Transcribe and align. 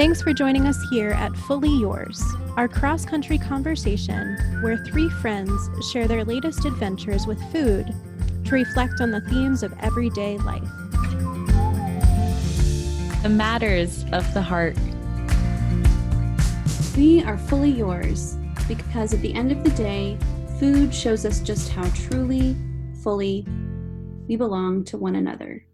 Thanks 0.00 0.22
for 0.22 0.32
joining 0.32 0.66
us 0.66 0.82
here 0.88 1.10
at 1.10 1.36
Fully 1.36 1.78
Yours, 1.78 2.24
our 2.56 2.68
cross 2.68 3.04
country 3.04 3.36
conversation 3.36 4.34
where 4.62 4.78
three 4.78 5.10
friends 5.20 5.52
share 5.92 6.08
their 6.08 6.24
latest 6.24 6.64
adventures 6.64 7.26
with 7.26 7.38
food 7.52 7.94
to 8.46 8.54
reflect 8.54 9.02
on 9.02 9.10
the 9.10 9.20
themes 9.20 9.62
of 9.62 9.74
everyday 9.80 10.38
life. 10.38 10.66
The 13.22 13.28
matters 13.28 14.06
of 14.10 14.32
the 14.32 14.40
heart. 14.40 14.74
We 16.96 17.22
are 17.22 17.36
fully 17.36 17.70
yours 17.70 18.38
because 18.66 19.12
at 19.12 19.20
the 19.20 19.34
end 19.34 19.52
of 19.52 19.62
the 19.62 19.70
day, 19.72 20.16
food 20.58 20.94
shows 20.94 21.26
us 21.26 21.40
just 21.40 21.72
how 21.72 21.86
truly, 21.90 22.56
fully 23.02 23.46
we 24.26 24.36
belong 24.36 24.82
to 24.84 24.96
one 24.96 25.16
another. 25.16 25.66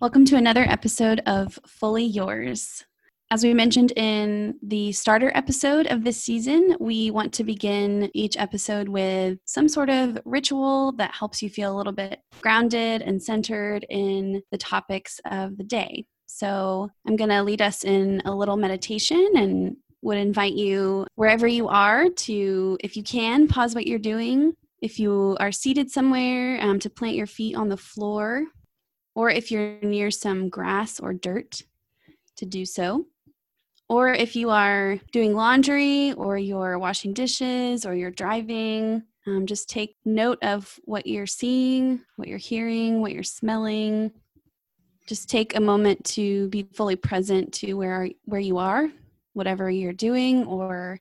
Welcome 0.00 0.24
to 0.24 0.36
another 0.36 0.62
episode 0.62 1.20
of 1.26 1.58
Fully 1.66 2.06
Yours. 2.06 2.86
As 3.32 3.44
we 3.44 3.54
mentioned 3.54 3.92
in 3.92 4.56
the 4.60 4.90
starter 4.90 5.30
episode 5.36 5.86
of 5.86 6.02
this 6.02 6.20
season, 6.20 6.76
we 6.80 7.12
want 7.12 7.32
to 7.34 7.44
begin 7.44 8.10
each 8.12 8.36
episode 8.36 8.88
with 8.88 9.38
some 9.44 9.68
sort 9.68 9.88
of 9.88 10.18
ritual 10.24 10.90
that 10.96 11.14
helps 11.14 11.40
you 11.40 11.48
feel 11.48 11.72
a 11.72 11.78
little 11.78 11.92
bit 11.92 12.18
grounded 12.40 13.02
and 13.02 13.22
centered 13.22 13.86
in 13.88 14.42
the 14.50 14.58
topics 14.58 15.20
of 15.30 15.56
the 15.56 15.62
day. 15.62 16.06
So, 16.26 16.90
I'm 17.06 17.14
going 17.14 17.30
to 17.30 17.44
lead 17.44 17.62
us 17.62 17.84
in 17.84 18.20
a 18.24 18.34
little 18.34 18.56
meditation 18.56 19.24
and 19.36 19.76
would 20.02 20.18
invite 20.18 20.54
you, 20.54 21.06
wherever 21.14 21.46
you 21.46 21.68
are, 21.68 22.08
to, 22.08 22.78
if 22.80 22.96
you 22.96 23.04
can, 23.04 23.46
pause 23.46 23.76
what 23.76 23.86
you're 23.86 24.00
doing. 24.00 24.54
If 24.82 24.98
you 24.98 25.36
are 25.38 25.52
seated 25.52 25.88
somewhere, 25.88 26.60
um, 26.60 26.80
to 26.80 26.90
plant 26.90 27.14
your 27.14 27.28
feet 27.28 27.54
on 27.54 27.68
the 27.68 27.76
floor, 27.76 28.46
or 29.14 29.30
if 29.30 29.52
you're 29.52 29.78
near 29.82 30.10
some 30.10 30.48
grass 30.48 30.98
or 30.98 31.12
dirt, 31.12 31.62
to 32.40 32.46
do 32.46 32.66
so. 32.66 33.06
Or 33.90 34.12
if 34.12 34.36
you 34.36 34.50
are 34.50 35.00
doing 35.10 35.34
laundry 35.34 36.12
or 36.12 36.38
you're 36.38 36.78
washing 36.78 37.12
dishes 37.12 37.84
or 37.84 37.92
you're 37.92 38.12
driving, 38.12 39.02
um, 39.26 39.46
just 39.46 39.68
take 39.68 39.96
note 40.04 40.38
of 40.42 40.78
what 40.84 41.08
you're 41.08 41.26
seeing, 41.26 42.00
what 42.14 42.28
you're 42.28 42.38
hearing, 42.38 43.00
what 43.00 43.10
you're 43.10 43.24
smelling. 43.24 44.12
Just 45.08 45.28
take 45.28 45.56
a 45.56 45.60
moment 45.60 46.04
to 46.04 46.46
be 46.50 46.68
fully 46.72 46.94
present 46.94 47.52
to 47.54 47.74
where 47.74 48.08
where 48.26 48.40
you 48.40 48.58
are, 48.58 48.88
whatever 49.32 49.68
you're 49.68 49.92
doing 49.92 50.46
or 50.46 51.00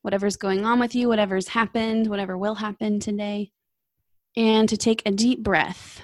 whatever's 0.00 0.38
going 0.38 0.64
on 0.64 0.80
with 0.80 0.94
you, 0.94 1.08
whatever's 1.08 1.48
happened, 1.48 2.06
whatever 2.06 2.38
will 2.38 2.54
happen 2.54 3.00
today. 3.00 3.52
And 4.34 4.66
to 4.70 4.78
take 4.78 5.02
a 5.04 5.10
deep 5.10 5.42
breath. 5.42 6.00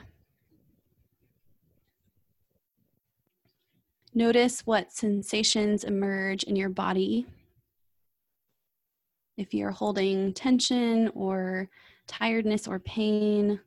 Notice 4.17 4.65
what 4.65 4.93
sensations 4.93 5.85
emerge 5.85 6.43
in 6.45 6.57
your 6.57 6.71
body. 6.71 7.27
If 9.37 9.53
you're 9.53 9.73
holding 9.73 10.33
tension 10.33 11.09
or 11.15 11.69
tiredness 12.07 12.67
or 12.67 12.79
pain 12.79 13.61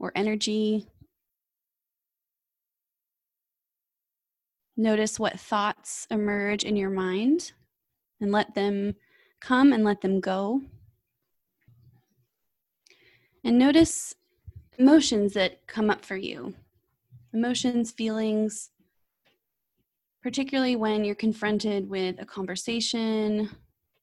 or 0.00 0.10
energy, 0.16 0.84
notice 4.76 5.20
what 5.20 5.38
thoughts 5.38 6.08
emerge 6.10 6.64
in 6.64 6.74
your 6.74 6.90
mind 6.90 7.52
and 8.20 8.32
let 8.32 8.56
them 8.56 8.96
come 9.38 9.72
and 9.72 9.84
let 9.84 10.00
them 10.00 10.18
go. 10.18 10.60
And 13.44 13.56
notice 13.56 14.16
emotions 14.76 15.34
that 15.34 15.68
come 15.68 15.88
up 15.88 16.04
for 16.04 16.16
you 16.16 16.54
emotions, 17.32 17.92
feelings, 17.92 18.70
particularly 20.22 20.76
when 20.76 21.04
you're 21.04 21.14
confronted 21.14 21.88
with 21.88 22.20
a 22.20 22.26
conversation 22.26 23.50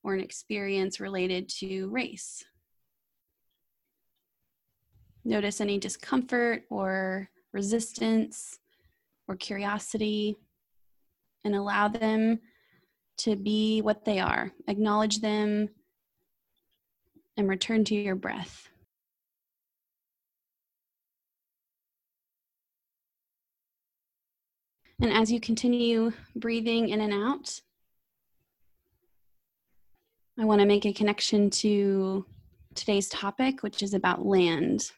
or 0.04 0.14
an 0.14 0.22
experience 0.22 1.00
related 1.00 1.50
to 1.50 1.88
race. 1.90 2.44
Notice 5.24 5.60
any 5.60 5.80
discomfort 5.80 6.64
or 6.70 7.30
resistance 7.52 8.60
or 9.28 9.36
curiosity 9.36 10.38
and 11.44 11.56
allow 11.56 11.88
them 11.88 12.40
to 13.18 13.36
be 13.36 13.82
what 13.82 14.06
they 14.06 14.20
are. 14.20 14.52
Acknowledge 14.68 15.22
them 15.22 15.70
and 17.38 17.50
return 17.50 17.84
to 17.86 17.96
your 17.96 18.16
breath. 18.16 18.70
And 25.02 25.12
as 25.12 25.32
you 25.32 25.42
continue 25.42 26.14
breathing 26.36 26.90
in 26.90 27.02
and 27.02 27.14
out, 27.14 27.60
I 30.40 30.46
want 30.46 30.62
to 30.62 30.68
make 30.68 30.86
a 30.86 30.94
connection 30.94 31.50
to 31.50 32.26
today's 32.76 33.10
topic, 33.10 33.62
which 33.62 33.84
is 33.84 33.94
about 33.94 34.26
land. 34.26 34.92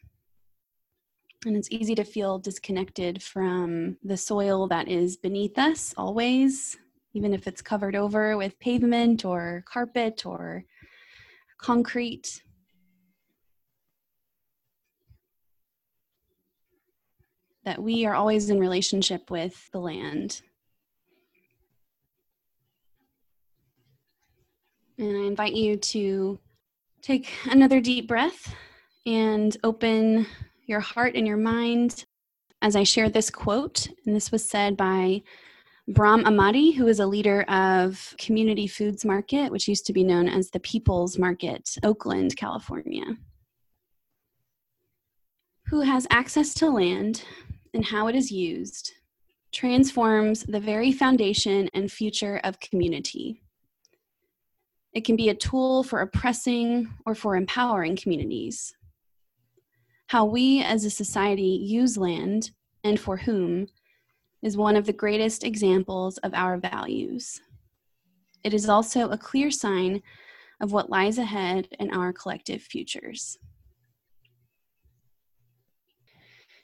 And 1.45 1.55
it's 1.55 1.71
easy 1.71 1.95
to 1.95 2.03
feel 2.03 2.37
disconnected 2.39 3.23
from 3.23 3.97
the 4.03 4.17
soil 4.17 4.67
that 4.67 4.87
is 4.87 5.17
beneath 5.17 5.57
us 5.57 5.93
always, 5.97 6.77
even 7.13 7.33
if 7.33 7.47
it's 7.47 7.61
covered 7.61 7.95
over 7.95 8.37
with 8.37 8.59
pavement 8.59 9.25
or 9.25 9.63
carpet 9.67 10.25
or 10.25 10.63
concrete. 11.59 12.41
That 17.67 17.83
we 17.83 18.05
are 18.05 18.15
always 18.15 18.49
in 18.49 18.61
relationship 18.61 19.29
with 19.29 19.69
the 19.73 19.79
land. 19.79 20.41
And 24.97 25.17
I 25.17 25.27
invite 25.27 25.51
you 25.51 25.75
to 25.75 26.39
take 27.01 27.29
another 27.49 27.81
deep 27.81 28.07
breath 28.07 28.55
and 29.05 29.57
open 29.65 30.27
your 30.65 30.79
heart 30.79 31.15
and 31.15 31.27
your 31.27 31.35
mind 31.35 32.05
as 32.61 32.77
I 32.77 32.83
share 32.83 33.09
this 33.09 33.29
quote. 33.29 33.89
And 34.05 34.15
this 34.15 34.31
was 34.31 34.45
said 34.45 34.77
by 34.77 35.23
Brahm 35.89 36.23
Ahmadi, 36.23 36.73
who 36.73 36.87
is 36.87 37.01
a 37.01 37.05
leader 37.05 37.41
of 37.49 38.15
Community 38.17 38.67
Foods 38.67 39.03
Market, 39.03 39.51
which 39.51 39.67
used 39.67 39.85
to 39.87 39.93
be 39.93 40.05
known 40.05 40.29
as 40.29 40.51
the 40.51 40.61
People's 40.61 41.17
Market, 41.17 41.69
Oakland, 41.83 42.37
California. 42.37 43.17
Who 45.65 45.81
has 45.81 46.07
access 46.09 46.53
to 46.53 46.69
land 46.69 47.25
and 47.77 47.85
how 47.85 48.07
it 48.07 48.15
is 48.15 48.31
used 48.31 48.91
transforms 49.51 50.43
the 50.43 50.59
very 50.59 50.91
foundation 50.91 51.69
and 51.75 51.91
future 51.91 52.41
of 52.43 52.59
community. 52.59 53.39
It 54.93 55.05
can 55.05 55.15
be 55.15 55.29
a 55.29 55.35
tool 55.35 55.83
for 55.83 56.01
oppressing 56.01 56.91
or 57.05 57.13
for 57.13 57.35
empowering 57.35 57.95
communities. 57.95 58.75
How 60.07 60.25
we 60.25 60.63
as 60.63 60.85
a 60.85 60.89
society 60.89 61.43
use 61.43 61.99
land 61.99 62.49
and 62.83 62.99
for 62.99 63.15
whom 63.15 63.67
is 64.41 64.57
one 64.57 64.75
of 64.75 64.87
the 64.87 64.93
greatest 64.93 65.43
examples 65.43 66.17
of 66.19 66.33
our 66.33 66.57
values. 66.57 67.39
It 68.43 68.55
is 68.55 68.67
also 68.67 69.09
a 69.09 69.19
clear 69.19 69.51
sign 69.51 70.01
of 70.59 70.71
what 70.71 70.89
lies 70.89 71.19
ahead 71.19 71.67
in 71.79 71.93
our 71.93 72.11
collective 72.11 72.63
futures. 72.63 73.37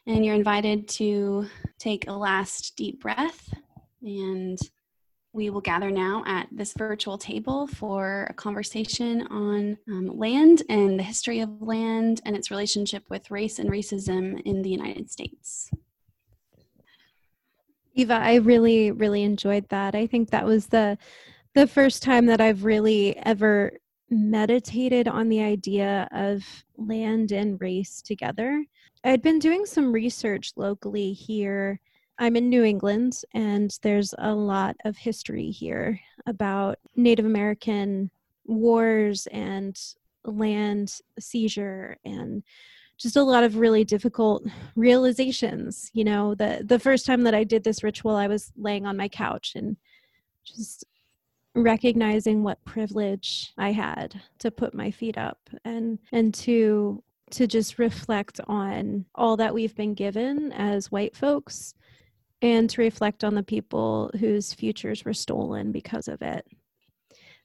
And 0.05 0.25
you're 0.25 0.35
invited 0.35 0.87
to 0.89 1.47
take 1.79 2.07
a 2.07 2.13
last 2.13 2.75
deep 2.75 3.01
breath. 3.01 3.53
And 4.01 4.59
we 5.33 5.49
will 5.49 5.61
gather 5.61 5.89
now 5.89 6.23
at 6.27 6.47
this 6.51 6.73
virtual 6.73 7.17
table 7.17 7.65
for 7.65 8.27
a 8.29 8.33
conversation 8.33 9.25
on 9.27 9.77
um, 9.87 10.07
land 10.17 10.61
and 10.69 10.99
the 10.99 11.03
history 11.03 11.39
of 11.39 11.61
land 11.61 12.21
and 12.25 12.35
its 12.35 12.51
relationship 12.51 13.03
with 13.09 13.31
race 13.31 13.57
and 13.57 13.69
racism 13.69 14.39
in 14.43 14.61
the 14.61 14.69
United 14.69 15.09
States. 15.09 15.71
Eva, 17.95 18.13
I 18.13 18.35
really, 18.35 18.91
really 18.91 19.23
enjoyed 19.23 19.69
that. 19.69 19.95
I 19.95 20.07
think 20.07 20.29
that 20.31 20.45
was 20.45 20.67
the 20.67 20.97
the 21.55 21.67
first 21.67 22.01
time 22.01 22.25
that 22.25 22.41
I've 22.41 22.63
really 22.63 23.15
ever 23.17 23.73
meditated 24.09 25.07
on 25.07 25.29
the 25.29 25.41
idea 25.43 26.07
of 26.11 26.43
land 26.77 27.31
and 27.31 27.61
race 27.61 28.01
together. 28.01 28.65
I'd 29.03 29.21
been 29.21 29.39
doing 29.39 29.65
some 29.65 29.91
research 29.91 30.53
locally 30.55 31.11
here. 31.11 31.79
I'm 32.19 32.35
in 32.37 32.49
New 32.49 32.63
England, 32.63 33.21
and 33.33 33.77
there's 33.81 34.13
a 34.17 34.33
lot 34.33 34.77
of 34.85 34.95
history 34.95 35.51
here 35.51 35.99
about 36.25 36.79
Native 36.95 37.25
American 37.25 38.11
wars 38.45 39.27
and 39.27 39.77
land 40.23 40.99
seizure 41.19 41.97
and 42.05 42.43
just 42.97 43.17
a 43.17 43.23
lot 43.23 43.43
of 43.43 43.57
really 43.57 43.83
difficult 43.83 44.45
realizations 44.75 45.89
you 45.93 46.03
know 46.03 46.33
the 46.35 46.61
the 46.65 46.79
first 46.79 47.05
time 47.05 47.23
that 47.23 47.33
i 47.33 47.43
did 47.43 47.63
this 47.63 47.83
ritual 47.83 48.15
i 48.15 48.27
was 48.27 48.51
laying 48.57 48.85
on 48.85 48.95
my 48.95 49.07
couch 49.07 49.53
and 49.55 49.75
just 50.45 50.85
recognizing 51.55 52.43
what 52.43 52.63
privilege 52.63 53.53
i 53.57 53.71
had 53.71 54.21
to 54.39 54.49
put 54.49 54.73
my 54.73 54.89
feet 54.89 55.17
up 55.17 55.49
and 55.65 55.99
and 56.11 56.33
to 56.33 57.03
to 57.33 57.47
just 57.47 57.79
reflect 57.79 58.39
on 58.47 59.05
all 59.15 59.37
that 59.37 59.53
we've 59.53 59.75
been 59.75 59.93
given 59.95 60.51
as 60.53 60.91
white 60.91 61.15
folks 61.15 61.73
and 62.41 62.69
to 62.69 62.81
reflect 62.81 63.23
on 63.23 63.35
the 63.35 63.43
people 63.43 64.11
whose 64.19 64.53
futures 64.53 65.03
were 65.03 65.13
stolen 65.13 65.71
because 65.71 66.07
of 66.07 66.21
it. 66.21 66.45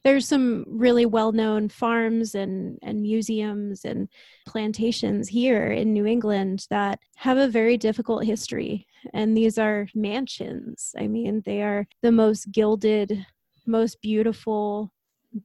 There's 0.04 0.28
some 0.28 0.64
really 0.68 1.06
well 1.06 1.32
known 1.32 1.68
farms 1.68 2.34
and, 2.34 2.78
and 2.82 3.02
museums 3.02 3.84
and 3.84 4.08
plantations 4.46 5.28
here 5.28 5.72
in 5.72 5.92
New 5.92 6.06
England 6.06 6.66
that 6.70 7.00
have 7.16 7.38
a 7.38 7.48
very 7.48 7.76
difficult 7.76 8.24
history. 8.24 8.86
And 9.12 9.36
these 9.36 9.58
are 9.58 9.88
mansions. 9.94 10.94
I 10.98 11.08
mean, 11.08 11.42
they 11.44 11.62
are 11.62 11.86
the 12.02 12.12
most 12.12 12.52
gilded, 12.52 13.26
most 13.66 14.00
beautiful, 14.00 14.92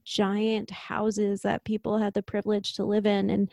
giant 0.04 0.70
houses 0.70 1.42
that 1.42 1.64
people 1.64 1.98
had 1.98 2.14
the 2.14 2.22
privilege 2.22 2.74
to 2.74 2.84
live 2.84 3.06
in. 3.06 3.30
And 3.30 3.50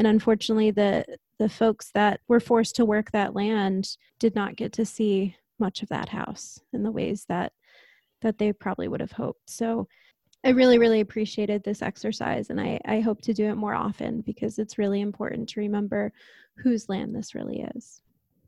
and 0.00 0.06
unfortunately 0.06 0.70
the 0.70 1.04
the 1.38 1.48
folks 1.48 1.90
that 1.92 2.20
were 2.26 2.40
forced 2.40 2.74
to 2.76 2.86
work 2.86 3.10
that 3.10 3.34
land 3.34 3.96
did 4.18 4.34
not 4.34 4.56
get 4.56 4.72
to 4.72 4.84
see 4.86 5.36
much 5.58 5.82
of 5.82 5.90
that 5.90 6.08
house 6.08 6.58
in 6.72 6.82
the 6.82 6.90
ways 6.90 7.26
that 7.28 7.52
that 8.22 8.38
they 8.38 8.50
probably 8.50 8.88
would 8.88 9.00
have 9.00 9.12
hoped. 9.12 9.48
So 9.48 9.86
i 10.42 10.48
really 10.48 10.78
really 10.78 11.00
appreciated 11.00 11.62
this 11.62 11.82
exercise 11.82 12.48
and 12.48 12.58
i 12.58 12.80
i 12.86 12.98
hope 13.00 13.20
to 13.20 13.34
do 13.34 13.50
it 13.50 13.56
more 13.56 13.74
often 13.74 14.22
because 14.22 14.58
it's 14.58 14.78
really 14.78 15.02
important 15.02 15.46
to 15.46 15.60
remember 15.60 16.10
whose 16.56 16.88
land 16.88 17.14
this 17.14 17.34
really 17.34 17.60
is. 17.76 18.00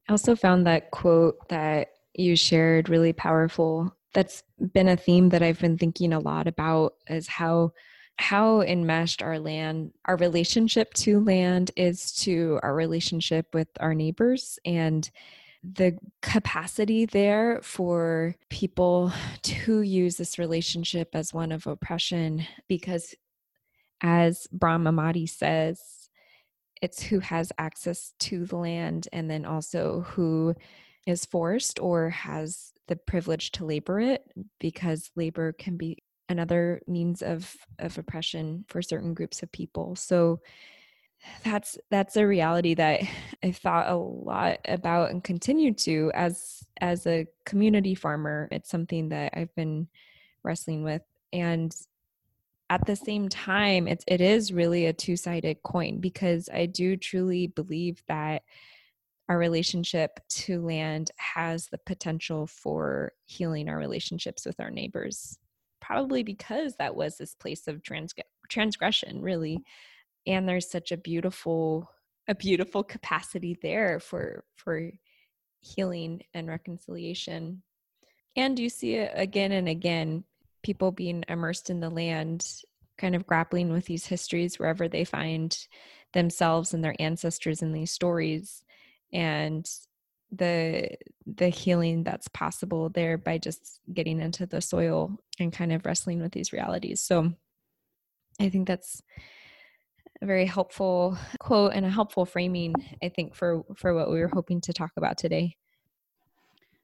I 0.08 0.12
also 0.12 0.34
found 0.34 0.66
that 0.66 0.90
quote 0.90 1.36
that 1.50 1.88
you 2.14 2.34
shared 2.34 2.88
really 2.88 3.12
powerful. 3.12 3.94
That's 4.14 4.42
been 4.72 4.88
a 4.88 4.96
theme 4.96 5.28
that 5.30 5.42
i've 5.42 5.60
been 5.60 5.76
thinking 5.76 6.14
a 6.14 6.18
lot 6.18 6.46
about 6.46 6.94
is 7.08 7.28
how 7.28 7.72
how 8.22 8.62
enmeshed 8.62 9.20
our 9.20 9.40
land, 9.40 9.92
our 10.04 10.16
relationship 10.16 10.94
to 10.94 11.18
land 11.18 11.72
is 11.76 12.12
to 12.12 12.60
our 12.62 12.72
relationship 12.72 13.52
with 13.52 13.66
our 13.80 13.94
neighbors 13.94 14.60
and 14.64 15.10
the 15.64 15.98
capacity 16.22 17.04
there 17.04 17.58
for 17.62 18.36
people 18.48 19.12
to 19.42 19.82
use 19.82 20.16
this 20.16 20.38
relationship 20.38 21.10
as 21.14 21.34
one 21.34 21.50
of 21.50 21.66
oppression 21.66 22.46
because 22.68 23.14
as 24.02 24.46
Brahm 24.52 24.84
Ahmadi 24.84 25.28
says, 25.28 25.80
it's 26.80 27.02
who 27.02 27.18
has 27.18 27.52
access 27.58 28.12
to 28.20 28.46
the 28.46 28.56
land 28.56 29.08
and 29.12 29.28
then 29.28 29.44
also 29.44 30.02
who 30.08 30.54
is 31.06 31.24
forced 31.24 31.80
or 31.80 32.10
has 32.10 32.72
the 32.86 32.96
privilege 32.96 33.50
to 33.52 33.64
labor 33.64 33.98
it 33.98 34.24
because 34.60 35.10
labor 35.16 35.52
can 35.52 35.76
be 35.76 35.98
another 36.28 36.80
means 36.86 37.22
of 37.22 37.54
of 37.78 37.98
oppression 37.98 38.64
for 38.68 38.82
certain 38.82 39.14
groups 39.14 39.42
of 39.42 39.52
people. 39.52 39.96
So 39.96 40.40
that's 41.44 41.78
that's 41.90 42.16
a 42.16 42.26
reality 42.26 42.74
that 42.74 43.00
i've 43.44 43.56
thought 43.56 43.88
a 43.88 43.96
lot 43.96 44.58
about 44.64 45.10
and 45.10 45.22
continue 45.22 45.72
to 45.72 46.10
as 46.14 46.64
as 46.80 47.06
a 47.06 47.26
community 47.44 47.94
farmer. 47.94 48.48
It's 48.50 48.70
something 48.70 49.10
that 49.10 49.32
i've 49.36 49.54
been 49.54 49.88
wrestling 50.42 50.82
with. 50.82 51.02
And 51.32 51.74
at 52.72 52.86
the 52.86 52.96
same 52.96 53.28
time 53.28 53.86
it's 53.86 54.04
it 54.08 54.22
is 54.22 54.52
really 54.52 54.86
a 54.86 54.92
two-sided 54.94 55.62
coin 55.62 56.00
because 56.00 56.48
i 56.54 56.64
do 56.64 56.96
truly 56.96 57.46
believe 57.46 58.02
that 58.08 58.42
our 59.28 59.36
relationship 59.36 60.20
to 60.30 60.62
land 60.62 61.10
has 61.16 61.68
the 61.68 61.76
potential 61.76 62.46
for 62.46 63.12
healing 63.26 63.68
our 63.68 63.76
relationships 63.76 64.46
with 64.46 64.58
our 64.58 64.70
neighbors 64.70 65.38
probably 65.92 66.22
because 66.22 66.76
that 66.76 66.96
was 66.96 67.16
this 67.16 67.34
place 67.34 67.68
of 67.68 67.82
trans- 67.82 68.14
transgression 68.48 69.20
really 69.20 69.62
and 70.26 70.48
there's 70.48 70.70
such 70.70 70.92
a 70.92 70.96
beautiful 70.96 71.88
a 72.28 72.34
beautiful 72.34 72.82
capacity 72.82 73.58
there 73.62 73.98
for 73.98 74.44
for 74.54 74.90
healing 75.60 76.22
and 76.34 76.48
reconciliation. 76.48 77.62
And 78.36 78.58
you 78.58 78.68
see 78.68 78.94
it 78.94 79.12
again 79.14 79.52
and 79.52 79.68
again 79.68 80.24
people 80.62 80.92
being 80.92 81.24
immersed 81.28 81.70
in 81.70 81.80
the 81.80 81.90
land 81.90 82.46
kind 82.98 83.14
of 83.14 83.26
grappling 83.26 83.72
with 83.72 83.86
these 83.86 84.06
histories 84.06 84.58
wherever 84.58 84.88
they 84.88 85.04
find 85.04 85.66
themselves 86.12 86.72
and 86.72 86.84
their 86.84 86.94
ancestors 87.00 87.62
in 87.62 87.72
these 87.72 87.90
stories 87.90 88.62
and 89.12 89.68
the 90.30 90.88
the 91.26 91.48
healing 91.48 92.04
that's 92.04 92.28
possible 92.28 92.88
there 92.88 93.18
by 93.18 93.38
just 93.38 93.80
getting 93.92 94.20
into 94.20 94.46
the 94.46 94.60
soil 94.60 95.18
and 95.42 95.52
kind 95.52 95.72
of 95.72 95.84
wrestling 95.84 96.22
with 96.22 96.32
these 96.32 96.52
realities. 96.52 97.02
So 97.02 97.32
i 98.40 98.48
think 98.48 98.66
that's 98.66 99.02
a 100.20 100.26
very 100.26 100.46
helpful 100.46 101.16
quote 101.38 101.72
and 101.74 101.84
a 101.84 101.90
helpful 101.90 102.24
framing 102.24 102.74
i 103.02 103.08
think 103.08 103.34
for 103.34 103.62
for 103.76 103.94
what 103.94 104.10
we 104.10 104.20
were 104.20 104.30
hoping 104.32 104.60
to 104.60 104.72
talk 104.72 104.92
about 104.96 105.18
today. 105.18 105.56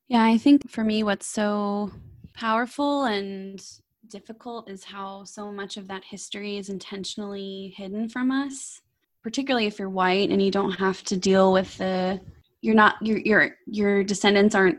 Yeah 0.08 0.24
i 0.24 0.38
think 0.38 0.70
for 0.70 0.84
me 0.84 1.02
what's 1.02 1.26
so 1.26 1.90
powerful 2.34 3.04
and 3.04 3.64
difficult 4.08 4.70
is 4.70 4.84
how 4.84 5.24
so 5.24 5.52
much 5.52 5.76
of 5.76 5.88
that 5.88 6.04
history 6.04 6.56
is 6.56 6.70
intentionally 6.70 7.74
hidden 7.76 8.08
from 8.08 8.30
us 8.30 8.80
particularly 9.22 9.66
if 9.66 9.78
you're 9.78 9.90
white 9.90 10.30
and 10.30 10.40
you 10.40 10.50
don't 10.50 10.72
have 10.72 11.02
to 11.04 11.16
deal 11.16 11.52
with 11.52 11.76
the 11.78 12.18
you're 12.62 12.74
not 12.74 12.94
your 13.02 13.18
your 13.18 13.56
your 13.66 14.02
descendants 14.02 14.54
aren't 14.54 14.78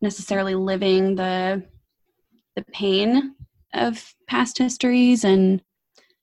necessarily 0.00 0.54
living 0.54 1.16
the 1.16 1.62
the 2.58 2.72
pain 2.72 3.34
of 3.74 4.14
past 4.26 4.58
histories 4.58 5.24
and 5.24 5.62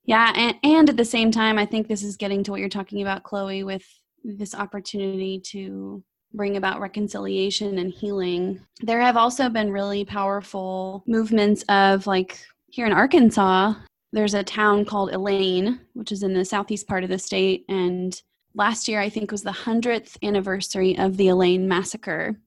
yeah 0.05 0.31
and, 0.35 0.55
and 0.63 0.89
at 0.89 0.97
the 0.97 1.05
same 1.05 1.31
time 1.31 1.57
i 1.57 1.65
think 1.65 1.87
this 1.87 2.03
is 2.03 2.17
getting 2.17 2.43
to 2.43 2.51
what 2.51 2.59
you're 2.59 2.69
talking 2.69 3.01
about 3.01 3.23
chloe 3.23 3.63
with 3.63 3.85
this 4.23 4.55
opportunity 4.55 5.39
to 5.39 6.03
bring 6.33 6.57
about 6.57 6.81
reconciliation 6.81 7.77
and 7.77 7.93
healing 7.93 8.59
there 8.81 8.99
have 8.99 9.15
also 9.15 9.47
been 9.47 9.71
really 9.71 10.03
powerful 10.03 11.03
movements 11.07 11.63
of 11.69 12.07
like 12.07 12.43
here 12.67 12.85
in 12.85 12.91
arkansas 12.91 13.73
there's 14.11 14.33
a 14.33 14.43
town 14.43 14.83
called 14.83 15.13
elaine 15.13 15.79
which 15.93 16.11
is 16.11 16.23
in 16.23 16.33
the 16.33 16.43
southeast 16.43 16.87
part 16.87 17.03
of 17.03 17.09
the 17.09 17.19
state 17.19 17.63
and 17.69 18.21
last 18.55 18.87
year, 18.87 18.99
I 18.99 19.09
think, 19.09 19.31
was 19.31 19.43
the 19.43 19.51
100th 19.51 20.17
anniversary 20.23 20.97
of 20.97 21.17
the 21.17 21.27
Elaine 21.27 21.67
massacre. 21.67 22.39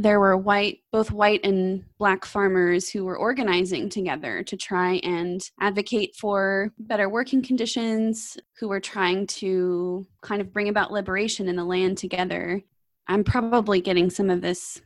There 0.00 0.20
were 0.20 0.36
white, 0.36 0.78
both 0.92 1.10
white 1.10 1.40
and 1.44 1.84
black 1.98 2.24
farmers 2.24 2.88
who 2.88 3.04
were 3.04 3.18
organizing 3.18 3.88
together 3.88 4.44
to 4.44 4.56
try 4.56 5.00
and 5.02 5.42
advocate 5.60 6.14
for 6.14 6.72
better 6.78 7.08
working 7.08 7.42
conditions, 7.42 8.38
who 8.60 8.68
were 8.68 8.78
trying 8.78 9.26
to 9.26 10.06
kind 10.22 10.40
of 10.40 10.52
bring 10.52 10.68
about 10.68 10.92
liberation 10.92 11.48
in 11.48 11.56
the 11.56 11.64
land 11.64 11.98
together. 11.98 12.62
I'm 13.08 13.24
probably 13.24 13.80
getting 13.80 14.08
some 14.08 14.30
of 14.30 14.40
this. 14.40 14.80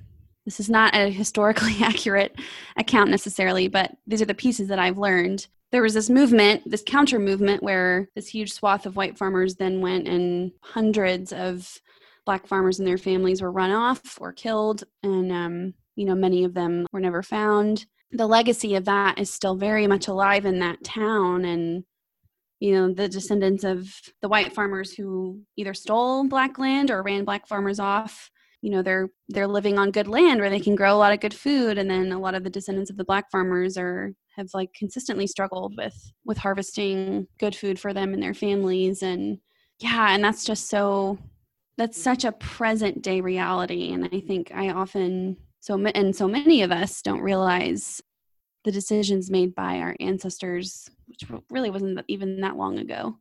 This 0.46 0.60
is 0.60 0.70
not 0.70 0.96
a 0.96 1.10
historically 1.10 1.76
accurate 1.82 2.34
account 2.78 3.10
necessarily, 3.10 3.68
but 3.68 3.94
these 4.06 4.22
are 4.22 4.26
the 4.26 4.32
pieces 4.32 4.68
that 4.68 4.78
I've 4.78 4.96
learned 4.96 5.46
there 5.72 5.82
was 5.82 5.94
this 5.94 6.10
movement, 6.10 6.70
this 6.70 6.82
counter 6.86 7.18
movement, 7.18 7.62
where 7.62 8.08
this 8.14 8.28
huge 8.28 8.52
swath 8.52 8.84
of 8.84 8.94
white 8.94 9.16
farmers 9.16 9.56
then 9.56 9.80
went 9.80 10.06
and 10.06 10.52
hundreds 10.60 11.32
of 11.32 11.80
black 12.24 12.46
farmers 12.46 12.78
and 12.78 12.86
their 12.86 12.98
families 12.98 13.42
were 13.42 13.52
run 13.52 13.70
off 13.70 14.18
or 14.20 14.32
killed, 14.32 14.84
and 15.02 15.32
um, 15.32 15.74
you 15.96 16.04
know 16.04 16.14
many 16.14 16.44
of 16.44 16.54
them 16.54 16.86
were 16.92 17.00
never 17.00 17.22
found. 17.22 17.86
The 18.12 18.26
legacy 18.26 18.74
of 18.74 18.84
that 18.84 19.18
is 19.18 19.32
still 19.32 19.56
very 19.56 19.86
much 19.86 20.08
alive 20.08 20.44
in 20.44 20.58
that 20.60 20.84
town, 20.84 21.44
and 21.44 21.84
you 22.60 22.72
know 22.74 22.92
the 22.92 23.08
descendants 23.08 23.64
of 23.64 23.92
the 24.20 24.28
white 24.28 24.54
farmers 24.54 24.92
who 24.92 25.40
either 25.56 25.74
stole 25.74 26.28
black 26.28 26.58
land 26.58 26.90
or 26.90 27.02
ran 27.02 27.24
black 27.24 27.48
farmers 27.48 27.80
off 27.80 28.30
you 28.62 28.70
know 28.70 28.80
they're 28.80 29.10
they're 29.28 29.48
living 29.48 29.78
on 29.78 29.90
good 29.90 30.06
land 30.06 30.40
where 30.40 30.48
they 30.48 30.60
can 30.60 30.76
grow 30.76 30.94
a 30.94 30.96
lot 30.96 31.12
of 31.12 31.20
good 31.20 31.34
food 31.34 31.76
and 31.76 31.90
then 31.90 32.12
a 32.12 32.18
lot 32.18 32.34
of 32.34 32.44
the 32.44 32.50
descendants 32.50 32.90
of 32.90 32.96
the 32.96 33.04
black 33.04 33.30
farmers 33.30 33.76
are 33.76 34.14
have 34.36 34.48
like 34.54 34.72
consistently 34.74 35.26
struggled 35.26 35.76
with 35.76 35.94
with 36.24 36.38
harvesting 36.38 37.26
good 37.38 37.54
food 37.54 37.78
for 37.78 37.92
them 37.92 38.14
and 38.14 38.22
their 38.22 38.32
families 38.32 39.02
and 39.02 39.38
yeah 39.80 40.14
and 40.14 40.24
that's 40.24 40.44
just 40.44 40.68
so 40.68 41.18
that's 41.78 42.00
such 42.00 42.24
a 42.24 42.32
present 42.32 43.02
day 43.02 43.20
reality 43.20 43.92
and 43.92 44.08
i 44.12 44.20
think 44.20 44.50
i 44.54 44.70
often 44.70 45.36
so 45.60 45.78
and 45.86 46.14
so 46.14 46.28
many 46.28 46.62
of 46.62 46.70
us 46.72 47.02
don't 47.02 47.20
realize 47.20 48.02
the 48.64 48.72
decisions 48.72 49.30
made 49.30 49.54
by 49.54 49.78
our 49.78 49.96
ancestors 50.00 50.90
which 51.06 51.24
really 51.50 51.70
wasn't 51.70 52.00
even 52.08 52.40
that 52.40 52.56
long 52.56 52.78
ago 52.78 53.16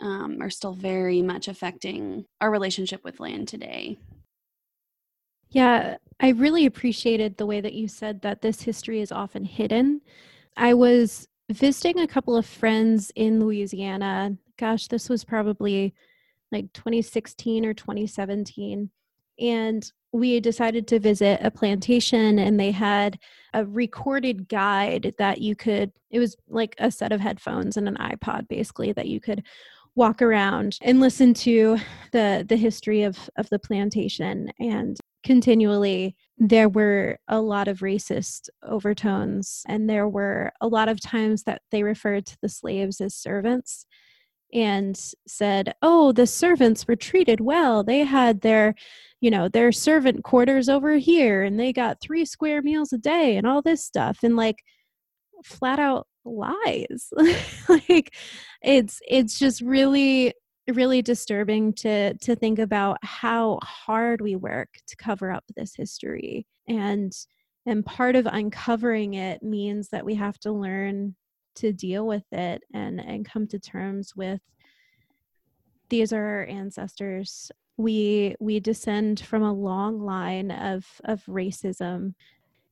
um, 0.00 0.42
are 0.42 0.50
still 0.50 0.74
very 0.74 1.22
much 1.22 1.48
affecting 1.48 2.26
our 2.40 2.50
relationship 2.50 3.02
with 3.02 3.20
land 3.20 3.48
today 3.48 3.96
yeah, 5.50 5.96
I 6.20 6.30
really 6.30 6.66
appreciated 6.66 7.36
the 7.36 7.46
way 7.46 7.60
that 7.60 7.72
you 7.72 7.88
said 7.88 8.22
that 8.22 8.42
this 8.42 8.62
history 8.62 9.00
is 9.00 9.12
often 9.12 9.44
hidden. 9.44 10.00
I 10.56 10.74
was 10.74 11.28
visiting 11.50 12.00
a 12.00 12.08
couple 12.08 12.36
of 12.36 12.46
friends 12.46 13.12
in 13.14 13.40
Louisiana. 13.40 14.36
Gosh, 14.58 14.88
this 14.88 15.08
was 15.08 15.24
probably 15.24 15.94
like 16.52 16.72
2016 16.72 17.64
or 17.64 17.74
2017. 17.74 18.90
And 19.38 19.92
we 20.12 20.40
decided 20.40 20.86
to 20.88 20.98
visit 20.98 21.40
a 21.42 21.50
plantation, 21.50 22.38
and 22.38 22.58
they 22.58 22.70
had 22.70 23.18
a 23.52 23.66
recorded 23.66 24.48
guide 24.48 25.14
that 25.18 25.42
you 25.42 25.54
could, 25.54 25.92
it 26.10 26.18
was 26.18 26.36
like 26.48 26.74
a 26.78 26.90
set 26.90 27.12
of 27.12 27.20
headphones 27.20 27.76
and 27.76 27.86
an 27.86 27.96
iPod 27.96 28.48
basically 28.48 28.92
that 28.92 29.08
you 29.08 29.20
could 29.20 29.44
walk 29.96 30.20
around 30.20 30.78
and 30.82 31.00
listen 31.00 31.32
to 31.32 31.78
the 32.12 32.44
the 32.46 32.56
history 32.56 33.02
of 33.02 33.30
of 33.38 33.48
the 33.48 33.58
plantation 33.58 34.52
and 34.60 34.98
continually 35.24 36.14
there 36.38 36.68
were 36.68 37.18
a 37.28 37.40
lot 37.40 37.66
of 37.66 37.78
racist 37.78 38.50
overtones 38.62 39.62
and 39.66 39.88
there 39.88 40.06
were 40.06 40.52
a 40.60 40.68
lot 40.68 40.90
of 40.90 41.00
times 41.00 41.44
that 41.44 41.62
they 41.72 41.82
referred 41.82 42.26
to 42.26 42.36
the 42.42 42.48
slaves 42.48 43.00
as 43.00 43.14
servants 43.14 43.86
and 44.52 44.98
said 45.26 45.74
oh 45.82 46.12
the 46.12 46.26
servants 46.26 46.86
were 46.86 46.96
treated 46.96 47.40
well. 47.40 47.82
They 47.84 48.00
had 48.00 48.40
their 48.40 48.74
you 49.20 49.30
know 49.30 49.48
their 49.48 49.72
servant 49.72 50.24
quarters 50.24 50.68
over 50.68 50.96
here 50.96 51.42
and 51.42 51.58
they 51.58 51.72
got 51.72 52.00
three 52.00 52.24
square 52.24 52.62
meals 52.62 52.92
a 52.92 52.98
day 52.98 53.36
and 53.36 53.46
all 53.46 53.62
this 53.62 53.84
stuff 53.84 54.18
and 54.22 54.36
like 54.36 54.62
flat 55.44 55.78
out 55.78 56.06
lies. 56.24 57.12
Like 57.68 58.14
it's 58.62 59.00
it's 59.06 59.38
just 59.38 59.60
really 59.60 60.34
really 60.68 61.02
disturbing 61.02 61.72
to 61.72 62.14
to 62.14 62.36
think 62.36 62.58
about 62.58 62.98
how 63.02 63.58
hard 63.62 64.20
we 64.20 64.36
work 64.36 64.68
to 64.86 64.96
cover 64.96 65.30
up 65.30 65.44
this 65.56 65.74
history 65.74 66.46
and 66.68 67.12
and 67.66 67.84
part 67.84 68.16
of 68.16 68.26
uncovering 68.26 69.14
it 69.14 69.42
means 69.42 69.88
that 69.88 70.04
we 70.04 70.14
have 70.14 70.38
to 70.40 70.52
learn 70.52 71.14
to 71.56 71.72
deal 71.72 72.06
with 72.06 72.24
it 72.32 72.62
and 72.72 73.00
and 73.00 73.28
come 73.28 73.46
to 73.46 73.58
terms 73.58 74.14
with 74.16 74.40
these 75.88 76.12
are 76.12 76.24
our 76.24 76.46
ancestors 76.46 77.50
we 77.76 78.34
we 78.40 78.60
descend 78.60 79.20
from 79.20 79.42
a 79.42 79.52
long 79.52 80.00
line 80.00 80.50
of 80.50 80.84
of 81.04 81.24
racism 81.26 82.14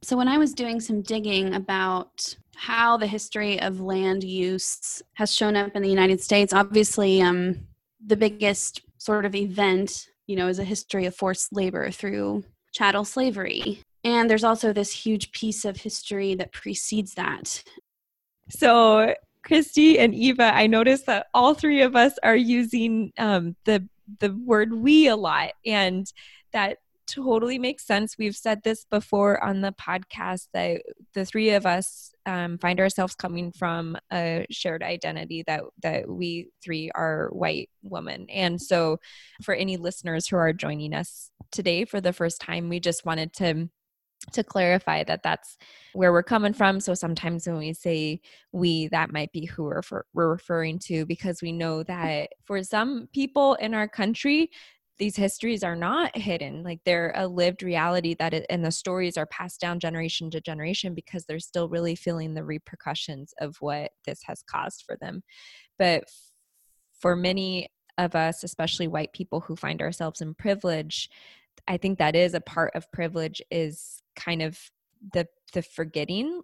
so 0.03 0.17
when 0.17 0.29
i 0.29 0.39
was 0.39 0.55
doing 0.55 0.81
some 0.81 1.03
digging 1.03 1.55
about 1.55 2.37
how 2.57 2.97
the 2.97 3.07
history 3.07 3.61
of 3.61 3.81
land 3.81 4.23
use 4.23 5.03
has 5.15 5.35
shown 5.35 5.57
up 5.57 5.75
in 5.75 5.83
the 5.83 5.89
united 5.89 6.21
states 6.21 6.53
obviously 6.53 7.21
um 7.21 7.67
the 8.07 8.17
biggest 8.17 8.83
sort 8.99 9.25
of 9.25 9.35
event, 9.35 10.09
you 10.27 10.37
know, 10.37 10.49
is 10.49 10.59
a 10.59 10.65
history 10.65 11.07
of 11.07 11.15
forced 11.15 11.53
labor 11.53 11.91
through 11.91 12.45
chattel 12.73 13.05
slavery. 13.05 13.81
And 14.03 14.29
there's 14.29 14.45
also 14.45 14.73
this 14.73 14.93
huge 14.93 15.33
piece 15.33 15.65
of 15.65 15.79
history 15.79 16.35
that 16.35 16.53
precedes 16.53 17.15
that. 17.15 17.63
So, 18.51 19.15
Christy 19.43 19.99
and 19.99 20.15
Eva, 20.15 20.55
I 20.55 20.67
noticed 20.67 21.07
that 21.07 21.27
all 21.35 21.55
three 21.55 21.83
of 21.83 21.95
us 21.97 22.15
are 22.23 22.37
using 22.37 23.13
um, 23.19 23.57
the 23.65 23.87
the 24.21 24.33
word 24.33 24.73
"we" 24.73 25.07
a 25.09 25.17
lot, 25.17 25.53
and 25.65 26.11
that 26.53 26.79
totally 27.07 27.59
makes 27.59 27.87
sense. 27.87 28.17
We've 28.19 28.37
said 28.37 28.63
this 28.63 28.85
before 28.85 29.43
on 29.43 29.61
the 29.61 29.73
podcast 29.73 30.49
that 30.55 30.83
the 31.13 31.25
three 31.25 31.51
of 31.51 31.67
us 31.67 32.13
um, 32.27 32.59
find 32.59 32.81
ourselves 32.81 33.15
coming 33.15 33.53
from 33.53 33.97
a 34.13 34.47
shared 34.51 34.83
identity 34.83 35.45
that 35.47 35.63
that 35.83 36.09
we 36.09 36.49
three 36.63 36.91
are 36.95 37.29
white 37.33 37.71
women. 37.83 38.27
And 38.31 38.61
so, 38.61 38.99
for 39.43 39.55
any 39.55 39.77
listeners 39.77 40.29
who 40.29 40.37
are 40.37 40.53
joining 40.53 40.95
us 40.95 41.31
today 41.51 41.85
for 41.85 42.01
the 42.01 42.13
first 42.13 42.41
time, 42.41 42.69
we 42.69 42.81
just 42.81 43.05
wanted 43.05 43.33
to 43.35 43.69
to 44.33 44.45
clarify 44.45 45.05
that 45.05 45.23
that's 45.23 45.57
where 45.93 46.13
we're 46.13 46.23
coming 46.23 46.53
from. 46.53 46.81
So 46.81 46.95
sometimes 46.95 47.47
when 47.47 47.59
we 47.59 47.73
say 47.73 48.21
we 48.53 48.89
that 48.89 49.13
might 49.13 49.33
be 49.33 49.47
who 49.47 49.65
we're, 49.65 49.83
we're 50.13 50.31
referring 50.31 50.79
to 50.81 51.07
because 51.07 51.43
we 51.43 51.53
know 51.53 51.83
that 51.85 52.31
for 52.45 52.63
some 52.63 53.09
people 53.13 53.55
in 53.55 53.75
our 53.75 53.89
country 53.89 54.51
these 54.97 55.17
histories 55.17 55.65
are 55.65 55.75
not 55.75 56.17
hidden. 56.17 56.63
Like 56.63 56.79
they're 56.85 57.13
a 57.17 57.27
lived 57.27 57.65
reality 57.65 58.15
that 58.21 58.33
it, 58.33 58.47
and 58.49 58.65
the 58.65 58.71
stories 58.71 59.17
are 59.17 59.27
passed 59.27 59.61
down 59.61 59.81
generation 59.81 60.31
to 60.31 60.41
generation 60.41 60.95
because 60.95 61.25
they're 61.25 61.41
still 61.41 61.69
really 61.69 61.97
feeling 61.97 62.33
the 62.33 62.45
repercussions 62.45 63.35
of 63.41 63.57
what 63.59 63.91
this 64.07 64.21
has 64.27 64.45
caused 64.49 64.85
for 64.87 64.97
them. 65.01 65.25
But 65.81 66.05
for 67.01 67.17
many 67.17 67.69
of 67.99 68.15
us 68.15 68.43
especially 68.43 68.89
white 68.89 69.13
people 69.13 69.41
who 69.41 69.57
find 69.57 69.81
ourselves 69.81 70.21
in 70.21 70.35
privilege 70.35 71.09
i 71.69 71.77
think 71.77 71.99
that 71.99 72.17
is 72.17 72.35
a 72.35 72.41
part 72.41 72.73
of 72.75 72.91
privilege 72.93 73.41
is 73.51 74.03
kind 74.17 74.43
of 74.43 74.59
the 75.13 75.27
the 75.53 75.63
forgetting 75.63 76.43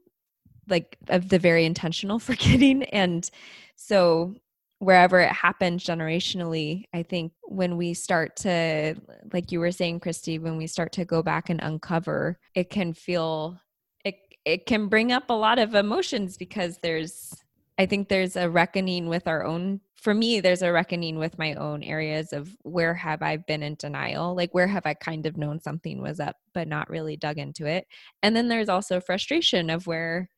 like 0.69 0.97
of 1.09 1.29
the 1.29 1.39
very 1.39 1.65
intentional 1.65 2.19
forgetting. 2.31 2.85
And 2.85 3.29
so 3.77 4.35
wherever 4.81 5.21
it 5.21 5.31
happens 5.31 5.85
generationally 5.85 6.85
i 6.95 7.03
think 7.03 7.33
when 7.43 7.77
we 7.77 7.93
start 7.93 8.35
to 8.35 8.97
like 9.31 9.53
you 9.53 9.61
were 9.61 9.71
saying 9.71 10.01
christy 10.01 10.39
when 10.39 10.57
we 10.57 10.67
start 10.67 10.91
to 10.91 11.05
go 11.05 11.23
back 11.23 11.51
and 11.51 11.61
uncover 11.63 12.39
it 12.55 12.71
can 12.71 12.95
feel 12.95 13.61
it 14.07 14.17
it 14.47 14.65
can 14.65 14.89
bring 14.89 15.13
up 15.13 15.29
a 15.29 15.35
lot 15.35 15.59
of 15.59 15.75
emotions 15.75 16.39
because 16.39 16.79
there's 16.83 17.35
i 17.81 17.87
think 17.87 18.09
there's 18.09 18.37
a 18.37 18.49
reckoning 18.49 19.09
with 19.09 19.27
our 19.27 19.45
own 19.45 19.81
for 19.97 20.15
me 20.15 20.41
there's 20.41 20.63
a 20.63 20.73
reckoning 20.73 21.19
with 21.19 21.39
my 21.39 21.55
own 21.55 21.83
areas 21.83 22.33
of 22.33 22.55
where 22.63 22.95
have 22.95 23.23
i 23.23 23.37
been 23.37 23.63
in 23.63 23.75
denial 23.77 24.35
like 24.35 24.53
where 24.53 24.67
have 24.67 24.85
i 24.87 24.95
kind 24.95 25.25
of 25.27 25.37
known 25.37 25.59
something 25.59 26.01
was 26.01 26.21
up 26.21 26.37
but 26.55 26.69
not 26.69 26.91
really 26.91 27.17
dug 27.17 27.39
into 27.39 27.67
it. 27.67 27.87
And 28.23 28.35
then 28.35 28.49
there's 28.49 28.69
also 28.69 29.01
frustration 29.01 29.71
of 29.71 29.87
where 29.87 30.29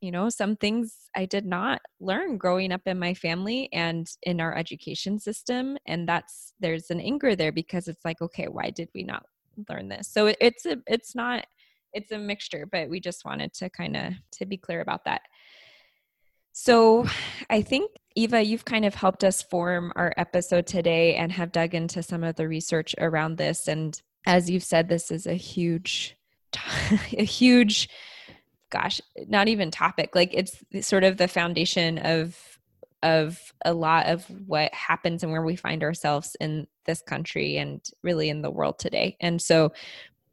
you 0.00 0.10
know 0.10 0.28
some 0.28 0.56
things 0.56 1.08
i 1.16 1.24
did 1.24 1.46
not 1.46 1.80
learn 2.00 2.38
growing 2.38 2.72
up 2.72 2.82
in 2.86 2.98
my 2.98 3.14
family 3.14 3.68
and 3.72 4.08
in 4.24 4.40
our 4.40 4.56
education 4.56 5.18
system 5.18 5.78
and 5.86 6.08
that's 6.08 6.52
there's 6.60 6.90
an 6.90 7.00
anger 7.00 7.36
there 7.36 7.52
because 7.52 7.88
it's 7.88 8.04
like 8.04 8.20
okay 8.20 8.48
why 8.48 8.70
did 8.70 8.88
we 8.94 9.02
not 9.04 9.24
learn 9.68 9.88
this? 9.88 10.08
So 10.08 10.32
it's 10.40 10.66
a 10.66 10.78
it's 10.86 11.14
not 11.14 11.46
it's 11.92 12.10
a 12.12 12.18
mixture 12.18 12.66
but 12.70 12.88
we 12.88 13.00
just 13.00 13.24
wanted 13.24 13.52
to 13.54 13.68
kind 13.70 13.96
of 13.96 14.14
to 14.32 14.46
be 14.46 14.56
clear 14.56 14.80
about 14.80 15.04
that 15.04 15.22
so 16.52 17.06
i 17.50 17.60
think 17.62 17.90
eva 18.16 18.42
you've 18.42 18.64
kind 18.64 18.84
of 18.84 18.94
helped 18.94 19.24
us 19.24 19.42
form 19.42 19.92
our 19.96 20.12
episode 20.16 20.66
today 20.66 21.14
and 21.16 21.32
have 21.32 21.52
dug 21.52 21.74
into 21.74 22.02
some 22.02 22.24
of 22.24 22.36
the 22.36 22.48
research 22.48 22.94
around 22.98 23.36
this. 23.36 23.68
And 23.68 24.00
as 24.26 24.50
you've 24.50 24.64
said 24.64 24.88
this 24.88 25.10
is 25.10 25.26
a 25.26 25.34
huge 25.34 26.16
a 27.16 27.24
huge 27.24 27.88
gosh 28.70 29.00
not 29.28 29.48
even 29.48 29.70
topic. 29.70 30.14
Like 30.14 30.30
it's 30.32 30.62
sort 30.86 31.04
of 31.04 31.16
the 31.16 31.28
foundation 31.28 31.98
of 31.98 32.38
of 33.02 33.40
a 33.64 33.74
lot 33.74 34.06
of 34.06 34.24
what 34.46 34.72
happens 34.72 35.24
and 35.24 35.32
where 35.32 35.42
we 35.42 35.56
find 35.56 35.82
ourselves 35.82 36.36
in 36.38 36.68
this 36.86 37.02
country 37.02 37.56
and 37.56 37.84
really 38.04 38.28
in 38.28 38.42
the 38.42 38.50
world 38.50 38.78
today. 38.78 39.16
And 39.20 39.42
so 39.42 39.72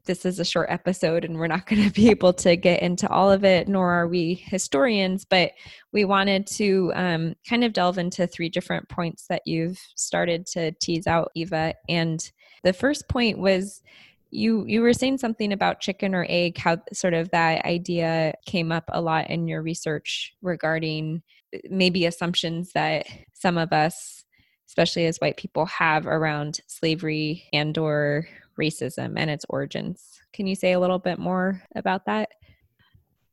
this 0.09 0.25
is 0.25 0.39
a 0.39 0.45
short 0.45 0.71
episode 0.71 1.23
and 1.23 1.35
we're 1.35 1.45
not 1.45 1.67
going 1.67 1.83
to 1.83 1.93
be 1.93 2.09
able 2.09 2.33
to 2.33 2.55
get 2.55 2.81
into 2.81 3.07
all 3.09 3.31
of 3.31 3.45
it 3.45 3.67
nor 3.67 3.91
are 3.91 4.07
we 4.07 4.33
historians 4.33 5.23
but 5.23 5.51
we 5.93 6.03
wanted 6.03 6.47
to 6.47 6.91
um, 6.95 7.35
kind 7.47 7.63
of 7.63 7.73
delve 7.73 7.99
into 7.99 8.25
three 8.25 8.49
different 8.49 8.89
points 8.89 9.27
that 9.27 9.43
you've 9.45 9.79
started 9.95 10.47
to 10.47 10.71
tease 10.81 11.05
out 11.05 11.29
eva. 11.35 11.75
And 11.87 12.19
the 12.63 12.73
first 12.73 13.07
point 13.07 13.37
was 13.37 13.83
you 14.31 14.65
you 14.65 14.81
were 14.81 14.93
saying 14.93 15.19
something 15.19 15.53
about 15.53 15.79
chicken 15.79 16.15
or 16.15 16.25
egg 16.27 16.57
how 16.57 16.77
sort 16.91 17.13
of 17.13 17.29
that 17.29 17.63
idea 17.65 18.33
came 18.47 18.71
up 18.71 18.85
a 18.89 19.01
lot 19.01 19.29
in 19.29 19.47
your 19.47 19.61
research 19.61 20.33
regarding 20.41 21.21
maybe 21.69 22.07
assumptions 22.07 22.71
that 22.73 23.05
some 23.33 23.59
of 23.59 23.71
us 23.71 24.23
especially 24.67 25.05
as 25.05 25.17
white 25.17 25.37
people 25.37 25.65
have 25.65 26.05
around 26.05 26.59
slavery 26.67 27.43
and 27.53 27.77
or 27.77 28.27
racism 28.59 29.13
and 29.17 29.29
its 29.29 29.45
origins 29.49 30.21
can 30.33 30.45
you 30.45 30.55
say 30.55 30.73
a 30.73 30.79
little 30.79 30.99
bit 30.99 31.17
more 31.17 31.61
about 31.75 32.05
that 32.05 32.29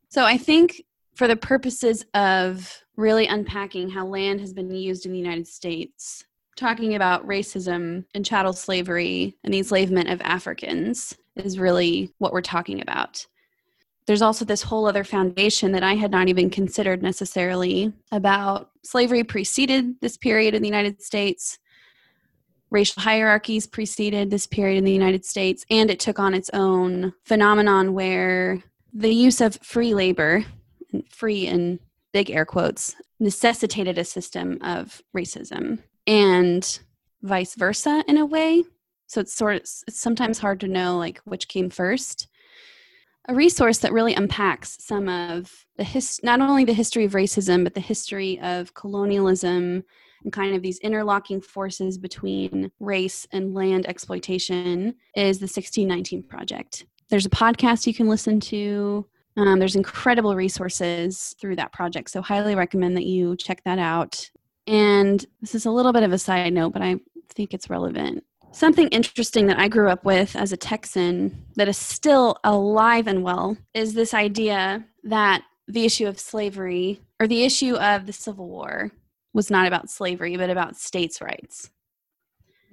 so 0.09 0.25
i 0.25 0.37
think 0.37 0.83
for 1.15 1.27
the 1.27 1.37
purposes 1.37 2.05
of 2.15 2.83
really 2.97 3.27
unpacking 3.27 3.91
how 3.91 4.07
land 4.07 4.41
has 4.41 4.53
been 4.53 4.71
used 4.71 5.05
in 5.05 5.13
the 5.13 5.19
united 5.19 5.47
states 5.47 6.25
talking 6.57 6.95
about 6.95 7.27
racism 7.27 8.05
and 8.15 8.25
chattel 8.25 8.53
slavery 8.53 9.37
and 9.45 9.53
the 9.53 9.59
enslavement 9.59 10.09
of 10.09 10.21
Africans 10.23 11.15
is 11.37 11.59
really 11.59 12.13
what 12.19 12.33
we're 12.33 12.41
talking 12.41 12.81
about. 12.81 13.27
There's 14.07 14.23
also 14.23 14.45
this 14.45 14.63
whole 14.63 14.87
other 14.87 15.05
foundation 15.05 15.73
that 15.73 15.83
I 15.83 15.95
had 15.95 16.11
not 16.11 16.29
even 16.29 16.49
considered 16.49 17.03
necessarily 17.03 17.93
about 18.11 18.71
slavery 18.85 19.25
preceded 19.25 20.01
this 20.01 20.17
period 20.17 20.55
in 20.55 20.63
the 20.63 20.69
United 20.69 21.03
States. 21.03 21.59
Racial 22.71 23.03
hierarchies 23.03 23.67
preceded 23.67 24.31
this 24.31 24.47
period 24.47 24.79
in 24.79 24.85
the 24.85 24.93
United 24.93 25.25
States, 25.25 25.65
and 25.71 25.91
it 25.91 26.01
took 26.01 26.19
on 26.19 26.35
its 26.35 26.51
own 26.53 27.13
phenomenon 27.25 27.95
where 27.95 28.63
the 28.93 29.13
use 29.13 29.41
of 29.41 29.59
free 29.63 29.95
labor, 29.95 30.45
free 31.09 31.47
in 31.47 31.79
big 32.13 32.31
air 32.31 32.45
quotes, 32.45 32.97
necessitated 33.21 33.99
a 33.99 34.05
system 34.05 34.59
of 34.63 35.03
racism 35.17 35.79
and 36.07 36.81
vice 37.23 37.55
versa 37.55 38.05
in 38.09 38.17
a 38.19 38.27
way. 38.27 38.65
So 39.07 39.21
it's 39.21 39.35
sort 39.35 39.57
of 39.57 39.63
it's 39.63 40.01
sometimes 40.01 40.39
hard 40.39 40.61
to 40.61 40.69
know 40.69 40.99
like 40.99 41.21
which 41.25 41.49
came 41.49 41.71
first. 41.71 42.27
A 43.29 43.35
resource 43.35 43.79
that 43.79 43.93
really 43.93 44.15
unpacks 44.15 44.77
some 44.81 45.09
of 45.09 45.67
the 45.77 45.85
his 45.85 46.21
not 46.23 46.41
only 46.41 46.65
the 46.65 46.73
history 46.73 47.05
of 47.05 47.13
racism 47.13 47.65
but 47.65 47.75
the 47.75 47.81
history 47.81 48.39
of 48.41 48.75
colonialism 48.75 49.85
and 50.27 50.33
kind 50.33 50.57
of 50.57 50.61
these 50.61 50.79
interlocking 50.81 51.41
forces 51.41 51.97
between 51.97 52.71
race 52.81 53.29
and 53.31 53.55
land 53.55 53.87
exploitation 53.87 54.97
is 55.15 55.39
the 55.39 55.45
1619 55.45 56.25
project. 56.25 56.85
There's 57.09 57.27
a 57.27 57.31
podcast 57.31 57.87
you 57.87 57.95
can 57.95 58.09
listen 58.09 58.41
to. 58.41 59.07
Um, 59.37 59.61
there's 59.61 59.77
incredible 59.77 60.35
resources 60.35 61.37
through 61.41 61.57
that 61.57 61.73
project, 61.73 62.11
so 62.11 62.21
highly 62.21 62.57
recommend 62.57 62.97
that 62.97 63.07
you 63.07 63.37
check 63.37 63.63
that 63.65 63.79
out. 63.79 64.29
And 64.67 65.25
this 65.41 65.55
is 65.55 65.65
a 65.65 65.71
little 65.71 65.93
bit 65.93 66.03
of 66.03 66.13
a 66.13 66.19
side 66.19 66.53
note, 66.53 66.73
but 66.73 66.83
I 66.83 66.97
think 67.29 67.55
it's 67.55 67.71
relevant. 67.71 68.25
Something 68.51 68.89
interesting 68.89 69.47
that 69.47 69.61
I 69.61 69.69
grew 69.69 69.89
up 69.89 70.05
with 70.05 70.35
as 70.35 70.51
a 70.51 70.57
Texan 70.57 71.45
that 71.55 71.69
is 71.69 71.77
still 71.77 72.37
alive 72.43 73.07
and 73.07 73.23
well 73.23 73.57
is 73.75 73.95
this 73.95 74.13
idea 74.13 74.85
that 75.05 75.45
the 75.69 75.85
issue 75.85 76.09
of 76.09 76.19
slavery 76.19 77.01
or 77.21 77.29
the 77.29 77.45
issue 77.45 77.77
of 77.77 78.07
the 78.07 78.13
Civil 78.13 78.49
War 78.49 78.91
was 79.37 79.51
not 79.51 79.67
about 79.67 79.91
slavery, 79.91 80.35
but 80.39 80.49
about 80.49 80.77
states' 80.77 81.21
rights. 81.21 81.71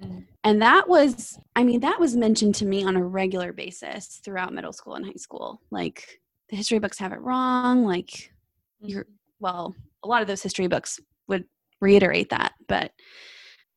Mm. 0.02 0.24
And 0.42 0.62
that 0.62 0.88
was, 0.88 1.38
I 1.54 1.62
mean, 1.62 1.80
that 1.80 2.00
was 2.00 2.16
mentioned 2.16 2.54
to 2.56 2.64
me 2.64 2.82
on 2.84 2.96
a 2.96 3.04
regular 3.04 3.52
basis 3.52 4.22
throughout 4.24 4.54
middle 4.54 4.72
school 4.72 4.94
and 4.94 5.04
high 5.04 5.12
school. 5.16 5.60
Like, 5.70 6.20
the 6.48 6.56
history 6.56 6.78
books 6.78 6.98
have 6.98 7.12
it 7.12 7.20
wrong. 7.20 7.84
Like, 7.84 8.32
you're, 8.80 9.06
well, 9.40 9.74
a 10.02 10.08
lot 10.08 10.22
of 10.22 10.26
those 10.26 10.42
history 10.42 10.66
books 10.66 10.98
would 11.28 11.44
reiterate 11.82 12.30
that, 12.30 12.54
but 12.66 12.92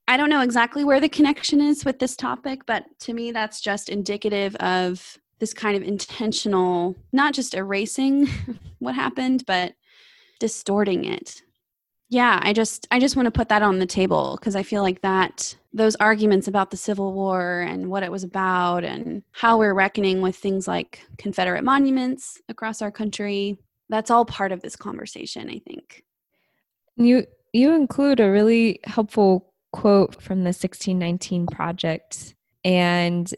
I 0.08 0.16
don't 0.16 0.30
know 0.30 0.42
exactly 0.42 0.86
where 0.86 1.02
the 1.02 1.10
connection 1.10 1.60
is 1.60 1.84
with 1.84 2.00
this 2.00 2.16
topic, 2.16 2.62
but 2.66 2.86
to 3.02 3.14
me, 3.14 3.34
that's 3.34 3.60
just 3.60 3.90
indicative 3.90 4.56
of 4.56 5.18
this 5.40 5.54
kind 5.54 5.76
of 5.76 5.84
intentional, 5.84 6.96
not 7.12 7.34
just 7.34 7.54
erasing 7.54 8.30
what 8.80 8.96
happened, 8.96 9.44
but 9.46 9.74
distorting 10.40 11.04
it. 11.04 11.42
Yeah, 12.10 12.40
I 12.42 12.54
just 12.54 12.88
I 12.90 13.00
just 13.00 13.16
want 13.16 13.26
to 13.26 13.32
put 13.32 13.50
that 13.50 13.62
on 13.62 13.80
the 13.80 13.86
table 13.86 14.38
because 14.40 14.56
I 14.56 14.64
feel 14.64 14.82
like 14.82 15.02
that 15.02 15.56
those 15.74 15.96
arguments 15.98 16.48
about 16.48 16.72
the 16.72 16.78
Civil 16.78 17.14
War 17.14 17.62
and 17.62 17.90
what 17.90 18.04
it 18.04 18.12
was 18.12 18.24
about 18.24 18.84
and 18.84 19.24
how 19.32 19.58
we're 19.58 19.74
reckoning 19.74 20.22
with 20.22 20.36
things 20.36 20.68
like 20.68 21.02
Confederate 21.18 21.64
monuments 21.64 22.42
across 22.50 22.82
our 22.82 22.92
country, 22.92 23.60
that's 23.90 24.10
all 24.10 24.26
part 24.26 24.52
of 24.52 24.62
this 24.62 24.76
conversation, 24.76 25.50
I 25.50 25.60
think. 25.60 26.04
You 26.96 27.26
you 27.54 27.76
include 27.76 28.20
a 28.20 28.32
really 28.32 28.80
helpful 28.86 29.54
quote 29.74 30.22
from 30.22 30.40
the 30.40 30.50
1619 30.50 31.48
Project. 31.48 32.36
And 32.64 33.34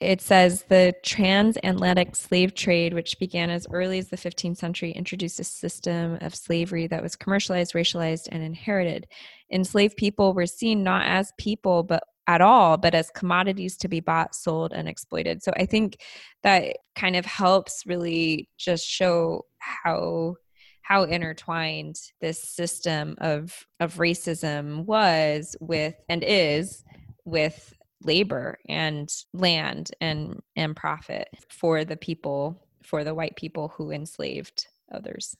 it 0.00 0.20
says 0.20 0.64
the 0.68 0.94
transatlantic 1.04 2.16
slave 2.16 2.54
trade, 2.54 2.94
which 2.94 3.18
began 3.18 3.48
as 3.48 3.66
early 3.72 3.98
as 3.98 4.08
the 4.08 4.16
15th 4.16 4.56
century, 4.56 4.90
introduced 4.90 5.40
a 5.40 5.44
system 5.44 6.18
of 6.20 6.34
slavery 6.34 6.86
that 6.88 7.02
was 7.02 7.16
commercialized, 7.16 7.74
racialized, 7.74 8.28
and 8.30 8.42
inherited. 8.42 9.06
Enslaved 9.50 9.96
people 9.96 10.34
were 10.34 10.46
seen 10.46 10.82
not 10.82 11.06
as 11.06 11.32
people, 11.38 11.82
but 11.82 12.02
at 12.26 12.40
all, 12.40 12.76
but 12.76 12.94
as 12.94 13.10
commodities 13.10 13.76
to 13.76 13.88
be 13.88 14.00
bought, 14.00 14.34
sold, 14.34 14.72
and 14.72 14.88
exploited. 14.88 15.42
So 15.42 15.52
I 15.56 15.66
think 15.66 16.00
that 16.42 16.76
kind 16.94 17.16
of 17.16 17.26
helps 17.26 17.84
really 17.86 18.48
just 18.58 18.86
show 18.86 19.44
how 19.58 20.36
how 20.82 21.04
intertwined 21.04 21.96
this 22.20 22.42
system 22.42 23.16
of 23.18 23.66
of 23.80 23.94
racism 23.96 24.84
was 24.84 25.56
with 25.60 25.94
and 26.08 26.22
is 26.22 26.84
with 27.24 27.74
labor 28.04 28.58
and 28.68 29.10
land 29.32 29.90
and 30.00 30.40
and 30.56 30.76
profit 30.76 31.28
for 31.48 31.84
the 31.84 31.96
people 31.96 32.60
for 32.82 33.04
the 33.04 33.14
white 33.14 33.36
people 33.36 33.68
who 33.68 33.90
enslaved 33.90 34.66
others. 34.92 35.36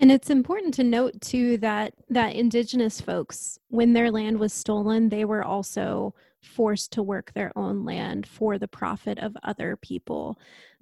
And 0.00 0.10
it's 0.10 0.30
important 0.30 0.74
to 0.74 0.84
note 0.84 1.20
too 1.20 1.58
that 1.58 1.94
that 2.08 2.34
indigenous 2.34 3.00
folks 3.00 3.58
when 3.68 3.92
their 3.92 4.10
land 4.10 4.38
was 4.38 4.52
stolen 4.52 5.08
they 5.08 5.24
were 5.24 5.44
also 5.44 6.14
forced 6.42 6.92
to 6.92 7.02
work 7.02 7.32
their 7.32 7.56
own 7.56 7.84
land 7.84 8.26
for 8.26 8.58
the 8.58 8.66
profit 8.66 9.18
of 9.18 9.36
other 9.44 9.76
people. 9.76 10.38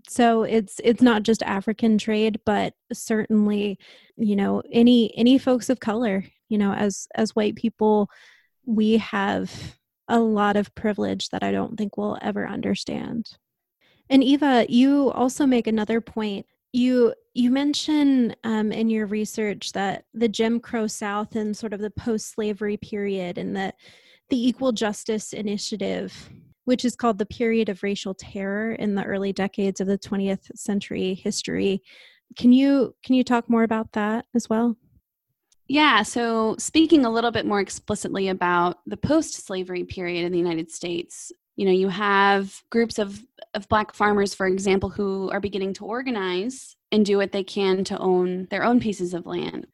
So 0.08 0.44
it's 0.44 0.80
it's 0.82 1.02
not 1.02 1.22
just 1.22 1.42
african 1.42 1.98
trade 1.98 2.40
but 2.46 2.74
certainly 2.92 3.78
you 4.16 4.36
know 4.36 4.62
any 4.72 5.14
any 5.16 5.36
folks 5.36 5.68
of 5.68 5.80
color 5.80 6.24
you 6.48 6.56
know 6.56 6.72
as 6.72 7.06
as 7.14 7.36
white 7.36 7.56
people 7.56 8.08
we 8.64 8.96
have 8.98 9.78
a 10.11 10.19
lot 10.19 10.57
of 10.57 10.75
privilege 10.75 11.31
that 11.31 11.43
i 11.43 11.50
don't 11.50 11.76
think 11.76 11.97
we'll 11.97 12.19
ever 12.21 12.47
understand 12.47 13.31
and 14.09 14.23
eva 14.23 14.67
you 14.69 15.11
also 15.12 15.47
make 15.47 15.67
another 15.67 16.00
point 16.00 16.46
you 16.73 17.14
you 17.33 17.51
mention 17.51 18.35
um, 18.44 18.70
in 18.73 18.90
your 18.90 19.07
research 19.07 19.73
that 19.73 20.05
the 20.12 20.29
jim 20.29 20.61
crow 20.61 20.87
south 20.87 21.37
and 21.37 21.57
sort 21.57 21.73
of 21.73 21.81
the 21.81 21.90
post-slavery 21.90 22.77
period 22.77 23.38
and 23.38 23.57
the 23.57 23.73
the 24.29 24.49
equal 24.49 24.73
justice 24.73 25.33
initiative 25.33 26.31
which 26.70 26.85
is 26.85 26.94
called 26.94 27.18
the 27.18 27.27
period 27.27 27.68
of 27.68 27.83
racial 27.83 28.14
terror 28.14 28.73
in 28.73 28.94
the 28.94 29.03
early 29.03 29.33
decades 29.33 29.81
of 29.81 29.88
the 29.88 29.99
20th 29.99 30.57
century 30.57 31.14
history. 31.14 31.83
Can 32.38 32.53
you 32.53 32.94
can 33.05 33.16
you 33.16 33.25
talk 33.25 33.51
more 33.51 33.64
about 33.64 33.90
that 33.94 34.27
as 34.37 34.49
well? 34.49 34.77
Yeah, 35.72 36.02
so 36.02 36.56
speaking 36.59 37.04
a 37.04 37.11
little 37.12 37.30
bit 37.30 37.46
more 37.46 37.61
explicitly 37.61 38.26
about 38.26 38.80
the 38.87 38.96
post-slavery 38.96 39.85
period 39.85 40.24
in 40.24 40.33
the 40.33 40.38
United 40.38 40.68
States, 40.68 41.30
you 41.54 41.64
know, 41.64 41.70
you 41.70 41.88
have 41.88 42.61
groups 42.70 42.98
of 42.98 43.24
of 43.54 43.68
black 43.68 43.94
farmers 43.94 44.35
for 44.35 44.46
example 44.46 44.88
who 44.88 45.30
are 45.30 45.40
beginning 45.40 45.74
to 45.74 45.85
organize 45.85 46.76
and 46.92 47.06
do 47.06 47.16
what 47.16 47.33
they 47.33 47.42
can 47.42 47.83
to 47.85 47.98
own 47.98 48.46
their 48.50 48.62
own 48.62 48.78
pieces 48.78 49.12
of 49.12 49.26
land 49.26 49.66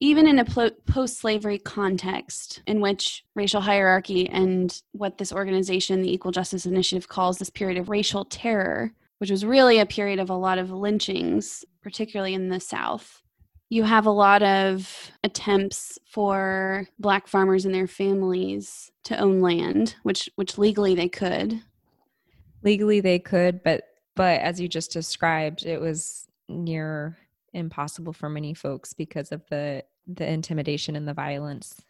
even 0.00 0.26
in 0.26 0.38
a 0.38 0.70
post 0.86 1.18
slavery 1.18 1.58
context 1.58 2.62
in 2.66 2.80
which 2.80 3.24
racial 3.34 3.60
hierarchy 3.60 4.28
and 4.28 4.82
what 4.92 5.18
this 5.18 5.32
organization, 5.32 6.02
the 6.02 6.12
Equal 6.12 6.30
Justice 6.32 6.66
Initiative, 6.66 7.08
calls 7.08 7.38
this 7.38 7.48
period 7.48 7.78
of 7.78 7.88
racial 7.88 8.24
terror, 8.26 8.92
which 9.18 9.30
was 9.30 9.46
really 9.46 9.78
a 9.78 9.86
period 9.86 10.18
of 10.18 10.28
a 10.28 10.36
lot 10.36 10.58
of 10.58 10.70
lynchings, 10.70 11.64
particularly 11.82 12.34
in 12.34 12.50
the 12.50 12.60
South. 12.60 13.23
You 13.74 13.82
have 13.82 14.06
a 14.06 14.10
lot 14.10 14.44
of 14.44 15.10
attempts 15.24 15.98
for 16.06 16.86
black 17.00 17.26
farmers 17.26 17.64
and 17.64 17.74
their 17.74 17.88
families 17.88 18.92
to 19.02 19.18
own 19.18 19.40
land, 19.40 19.96
which 20.04 20.30
which 20.36 20.58
legally 20.58 20.94
they 20.94 21.08
could. 21.08 21.60
Legally 22.62 23.00
they 23.00 23.18
could, 23.18 23.64
but 23.64 23.82
but 24.14 24.40
as 24.42 24.60
you 24.60 24.68
just 24.68 24.92
described, 24.92 25.66
it 25.66 25.80
was 25.80 26.28
near 26.48 27.18
impossible 27.52 28.12
for 28.12 28.28
many 28.28 28.54
folks 28.54 28.92
because 28.92 29.32
of 29.32 29.44
the 29.50 29.82
the 30.06 30.24
intimidation 30.24 30.94
and 30.94 31.08
the 31.08 31.12
violence. 31.12 31.82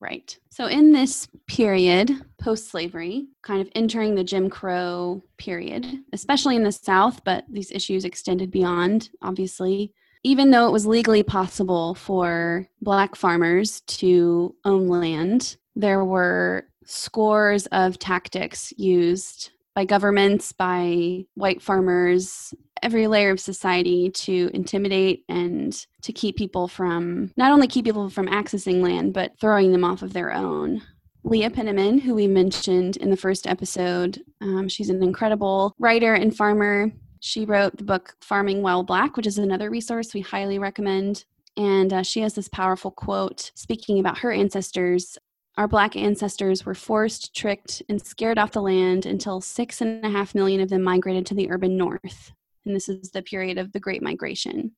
Right. 0.00 0.34
So, 0.48 0.64
in 0.64 0.92
this 0.92 1.28
period, 1.46 2.10
post 2.40 2.70
slavery, 2.70 3.26
kind 3.42 3.60
of 3.60 3.68
entering 3.74 4.14
the 4.14 4.24
Jim 4.24 4.48
Crow 4.48 5.22
period, 5.36 5.84
especially 6.14 6.56
in 6.56 6.62
the 6.62 6.72
South, 6.72 7.22
but 7.22 7.44
these 7.50 7.70
issues 7.70 8.06
extended 8.06 8.50
beyond, 8.50 9.10
obviously. 9.20 9.92
Even 10.28 10.50
though 10.50 10.66
it 10.68 10.72
was 10.72 10.84
legally 10.84 11.22
possible 11.22 11.94
for 11.94 12.68
Black 12.82 13.16
farmers 13.16 13.80
to 13.86 14.54
own 14.62 14.86
land, 14.86 15.56
there 15.74 16.04
were 16.04 16.68
scores 16.84 17.64
of 17.68 17.98
tactics 17.98 18.70
used 18.76 19.52
by 19.74 19.86
governments, 19.86 20.52
by 20.52 21.24
white 21.32 21.62
farmers, 21.62 22.52
every 22.82 23.06
layer 23.06 23.30
of 23.30 23.40
society 23.40 24.10
to 24.10 24.50
intimidate 24.52 25.24
and 25.30 25.86
to 26.02 26.12
keep 26.12 26.36
people 26.36 26.68
from 26.68 27.32
not 27.38 27.50
only 27.50 27.66
keep 27.66 27.86
people 27.86 28.10
from 28.10 28.28
accessing 28.28 28.82
land, 28.82 29.14
but 29.14 29.32
throwing 29.40 29.72
them 29.72 29.82
off 29.82 30.02
of 30.02 30.12
their 30.12 30.30
own. 30.30 30.82
Leah 31.24 31.48
Penniman, 31.48 32.00
who 32.00 32.14
we 32.14 32.26
mentioned 32.26 32.98
in 32.98 33.08
the 33.08 33.16
first 33.16 33.46
episode, 33.46 34.20
um, 34.42 34.68
she's 34.68 34.90
an 34.90 35.02
incredible 35.02 35.74
writer 35.78 36.12
and 36.12 36.36
farmer. 36.36 36.92
She 37.20 37.44
wrote 37.44 37.76
the 37.76 37.84
book 37.84 38.16
Farming 38.20 38.62
While 38.62 38.82
Black, 38.82 39.16
which 39.16 39.26
is 39.26 39.38
another 39.38 39.70
resource 39.70 40.14
we 40.14 40.20
highly 40.20 40.58
recommend. 40.58 41.24
And 41.56 41.92
uh, 41.92 42.02
she 42.02 42.20
has 42.20 42.34
this 42.34 42.48
powerful 42.48 42.90
quote 42.90 43.50
speaking 43.54 43.98
about 43.98 44.18
her 44.18 44.32
ancestors. 44.32 45.18
Our 45.56 45.66
Black 45.66 45.96
ancestors 45.96 46.64
were 46.64 46.74
forced, 46.74 47.34
tricked, 47.34 47.82
and 47.88 48.00
scared 48.00 48.38
off 48.38 48.52
the 48.52 48.62
land 48.62 49.06
until 49.06 49.40
six 49.40 49.80
and 49.80 50.04
a 50.04 50.10
half 50.10 50.34
million 50.34 50.60
of 50.60 50.68
them 50.68 50.82
migrated 50.82 51.26
to 51.26 51.34
the 51.34 51.50
urban 51.50 51.76
north 51.76 52.32
and 52.68 52.76
this 52.76 52.88
is 52.88 53.10
the 53.10 53.22
period 53.22 53.58
of 53.58 53.72
the 53.72 53.80
Great 53.80 54.02
Migration. 54.02 54.72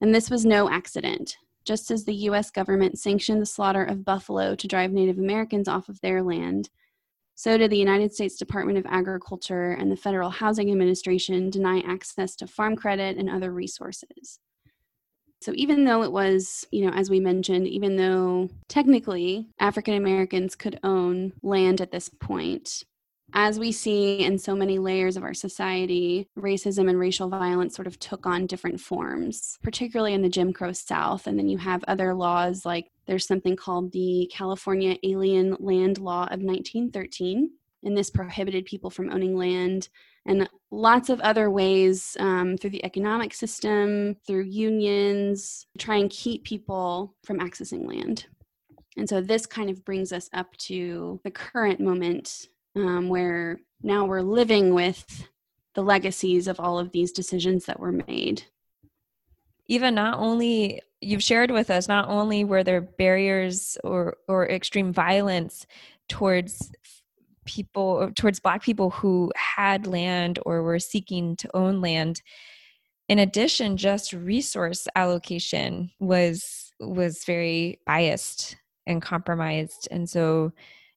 And 0.00 0.14
this 0.14 0.28
was 0.28 0.44
no 0.44 0.68
accident. 0.68 1.36
Just 1.64 1.90
as 1.92 2.04
the 2.04 2.14
US 2.28 2.50
government 2.50 2.98
sanctioned 2.98 3.40
the 3.40 3.46
slaughter 3.46 3.84
of 3.84 4.04
buffalo 4.04 4.56
to 4.56 4.66
drive 4.66 4.90
Native 4.90 5.18
Americans 5.18 5.68
off 5.68 5.88
of 5.88 6.00
their 6.00 6.22
land, 6.22 6.68
so 7.34 7.56
did 7.56 7.70
the 7.70 7.78
United 7.78 8.12
States 8.14 8.36
Department 8.36 8.78
of 8.78 8.86
Agriculture 8.86 9.72
and 9.72 9.90
the 9.90 9.96
Federal 9.96 10.30
Housing 10.30 10.70
Administration 10.70 11.50
deny 11.50 11.80
access 11.80 12.36
to 12.36 12.46
farm 12.46 12.76
credit 12.76 13.16
and 13.16 13.28
other 13.28 13.52
resources. 13.52 14.38
So 15.40 15.52
even 15.56 15.84
though 15.84 16.04
it 16.04 16.12
was, 16.12 16.64
you 16.70 16.86
know, 16.86 16.92
as 16.92 17.10
we 17.10 17.18
mentioned, 17.18 17.66
even 17.66 17.96
though 17.96 18.48
technically 18.68 19.48
African 19.58 19.94
Americans 19.94 20.54
could 20.54 20.78
own 20.84 21.32
land 21.42 21.80
at 21.80 21.90
this 21.90 22.08
point, 22.08 22.84
as 23.34 23.58
we 23.58 23.72
see 23.72 24.20
in 24.20 24.38
so 24.38 24.54
many 24.54 24.78
layers 24.78 25.16
of 25.16 25.24
our 25.24 25.34
society, 25.34 26.28
racism 26.38 26.88
and 26.88 26.98
racial 26.98 27.28
violence 27.28 27.74
sort 27.74 27.88
of 27.88 27.98
took 27.98 28.26
on 28.26 28.46
different 28.46 28.80
forms, 28.80 29.58
particularly 29.62 30.14
in 30.14 30.22
the 30.22 30.28
Jim 30.28 30.52
Crow 30.52 30.72
South. 30.72 31.26
And 31.26 31.38
then 31.38 31.48
you 31.48 31.58
have 31.58 31.82
other 31.88 32.14
laws 32.14 32.64
like 32.64 32.91
there's 33.06 33.26
something 33.26 33.56
called 33.56 33.92
the 33.92 34.30
California 34.32 34.96
Alien 35.02 35.56
Land 35.58 35.98
Law 35.98 36.24
of 36.24 36.40
1913. 36.40 37.50
And 37.84 37.96
this 37.96 38.10
prohibited 38.10 38.64
people 38.64 38.90
from 38.90 39.10
owning 39.10 39.36
land 39.36 39.88
and 40.24 40.48
lots 40.70 41.08
of 41.08 41.20
other 41.20 41.50
ways 41.50 42.16
um, 42.20 42.56
through 42.56 42.70
the 42.70 42.84
economic 42.84 43.34
system, 43.34 44.16
through 44.24 44.44
unions, 44.44 45.66
try 45.78 45.96
and 45.96 46.08
keep 46.08 46.44
people 46.44 47.16
from 47.24 47.40
accessing 47.40 47.86
land. 47.86 48.26
And 48.96 49.08
so 49.08 49.20
this 49.20 49.46
kind 49.46 49.68
of 49.68 49.84
brings 49.84 50.12
us 50.12 50.30
up 50.32 50.56
to 50.58 51.20
the 51.24 51.30
current 51.30 51.80
moment 51.80 52.46
um, 52.76 53.08
where 53.08 53.58
now 53.82 54.04
we're 54.04 54.22
living 54.22 54.74
with 54.74 55.28
the 55.74 55.82
legacies 55.82 56.46
of 56.46 56.60
all 56.60 56.78
of 56.78 56.92
these 56.92 57.10
decisions 57.10 57.64
that 57.64 57.80
were 57.80 57.92
made. 57.92 58.44
Even 59.66 59.94
not 59.94 60.18
only 60.18 60.80
you've 61.02 61.22
shared 61.22 61.50
with 61.50 61.70
us, 61.70 61.88
not 61.88 62.08
only 62.08 62.44
were 62.44 62.64
there 62.64 62.80
barriers 62.80 63.76
or 63.84 64.16
or 64.28 64.48
extreme 64.48 64.92
violence 64.92 65.66
towards 66.08 66.72
people 67.44 68.10
towards 68.14 68.40
black 68.40 68.62
people 68.62 68.90
who 68.90 69.32
had 69.36 69.86
land 69.86 70.38
or 70.46 70.62
were 70.62 70.78
seeking 70.78 71.34
to 71.36 71.56
own 71.56 71.80
land 71.80 72.22
in 73.08 73.18
addition 73.18 73.76
just 73.76 74.12
resource 74.12 74.86
allocation 74.96 75.90
was 75.98 76.72
was 76.80 77.24
very 77.24 77.78
biased 77.86 78.56
and 78.86 79.02
compromised. 79.02 79.88
And 79.90 80.08
so 80.08 80.52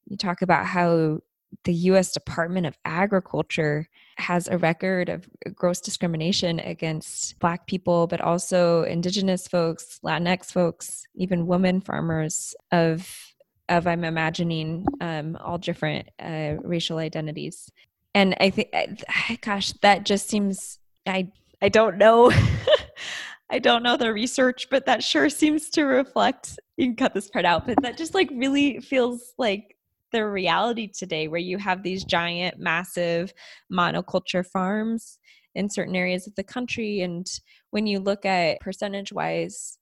you 0.06 0.16
talk 0.16 0.42
about 0.42 0.66
how 0.66 1.20
the 1.64 1.74
US 1.74 2.12
Department 2.12 2.66
of 2.66 2.78
Agriculture 2.84 3.88
has 4.18 4.48
a 4.48 4.58
record 4.58 5.08
of 5.08 5.28
gross 5.54 5.80
discrimination 5.80 6.60
against 6.60 7.38
Black 7.38 7.66
people, 7.66 8.06
but 8.06 8.20
also 8.20 8.82
Indigenous 8.84 9.46
folks, 9.46 10.00
Latinx 10.02 10.52
folks, 10.52 11.06
even 11.14 11.46
women 11.46 11.80
farmers 11.80 12.54
of 12.72 13.34
of 13.68 13.86
I'm 13.86 14.04
imagining 14.04 14.86
um, 15.00 15.36
all 15.40 15.58
different 15.58 16.08
uh, 16.20 16.54
racial 16.62 16.98
identities. 16.98 17.68
And 18.14 18.36
I 18.40 18.50
think, 18.50 18.72
gosh, 19.40 19.72
that 19.82 20.04
just 20.04 20.28
seems 20.28 20.78
I 21.06 21.30
I 21.60 21.68
don't 21.68 21.98
know. 21.98 22.32
I 23.50 23.60
don't 23.60 23.84
know 23.84 23.96
the 23.96 24.12
research, 24.12 24.68
but 24.70 24.86
that 24.86 25.04
sure 25.04 25.30
seems 25.30 25.70
to 25.70 25.84
reflect. 25.84 26.58
You 26.76 26.86
can 26.86 26.96
cut 26.96 27.14
this 27.14 27.30
part 27.30 27.44
out, 27.44 27.66
but 27.66 27.80
that 27.82 27.96
just 27.96 28.12
like 28.14 28.28
really 28.32 28.80
feels 28.80 29.34
like 29.38 29.75
the 30.16 30.26
reality 30.26 30.88
today 30.88 31.28
where 31.28 31.38
you 31.38 31.58
have 31.58 31.82
these 31.82 32.02
giant 32.02 32.58
massive 32.58 33.34
monoculture 33.70 34.46
farms 34.46 35.18
in 35.54 35.68
certain 35.68 35.94
areas 35.94 36.26
of 36.26 36.34
the 36.36 36.42
country 36.42 37.02
and 37.02 37.26
when 37.70 37.86
you 37.86 37.98
look 38.00 38.24
at 38.24 38.58
percentage 38.60 39.12
wise 39.12 39.76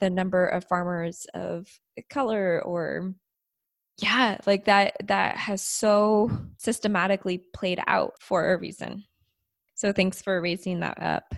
the 0.00 0.08
number 0.08 0.46
of 0.46 0.64
farmers 0.64 1.26
of 1.34 1.68
color 2.08 2.62
or 2.62 3.12
yeah 3.98 4.38
like 4.46 4.64
that 4.64 4.94
that 5.04 5.36
has 5.36 5.60
so 5.60 6.30
systematically 6.56 7.42
played 7.52 7.80
out 7.86 8.14
for 8.20 8.54
a 8.54 8.58
reason. 8.58 9.04
So 9.74 9.92
thanks 9.92 10.22
for 10.22 10.40
raising 10.40 10.80
that 10.80 11.02
up. 11.02 11.34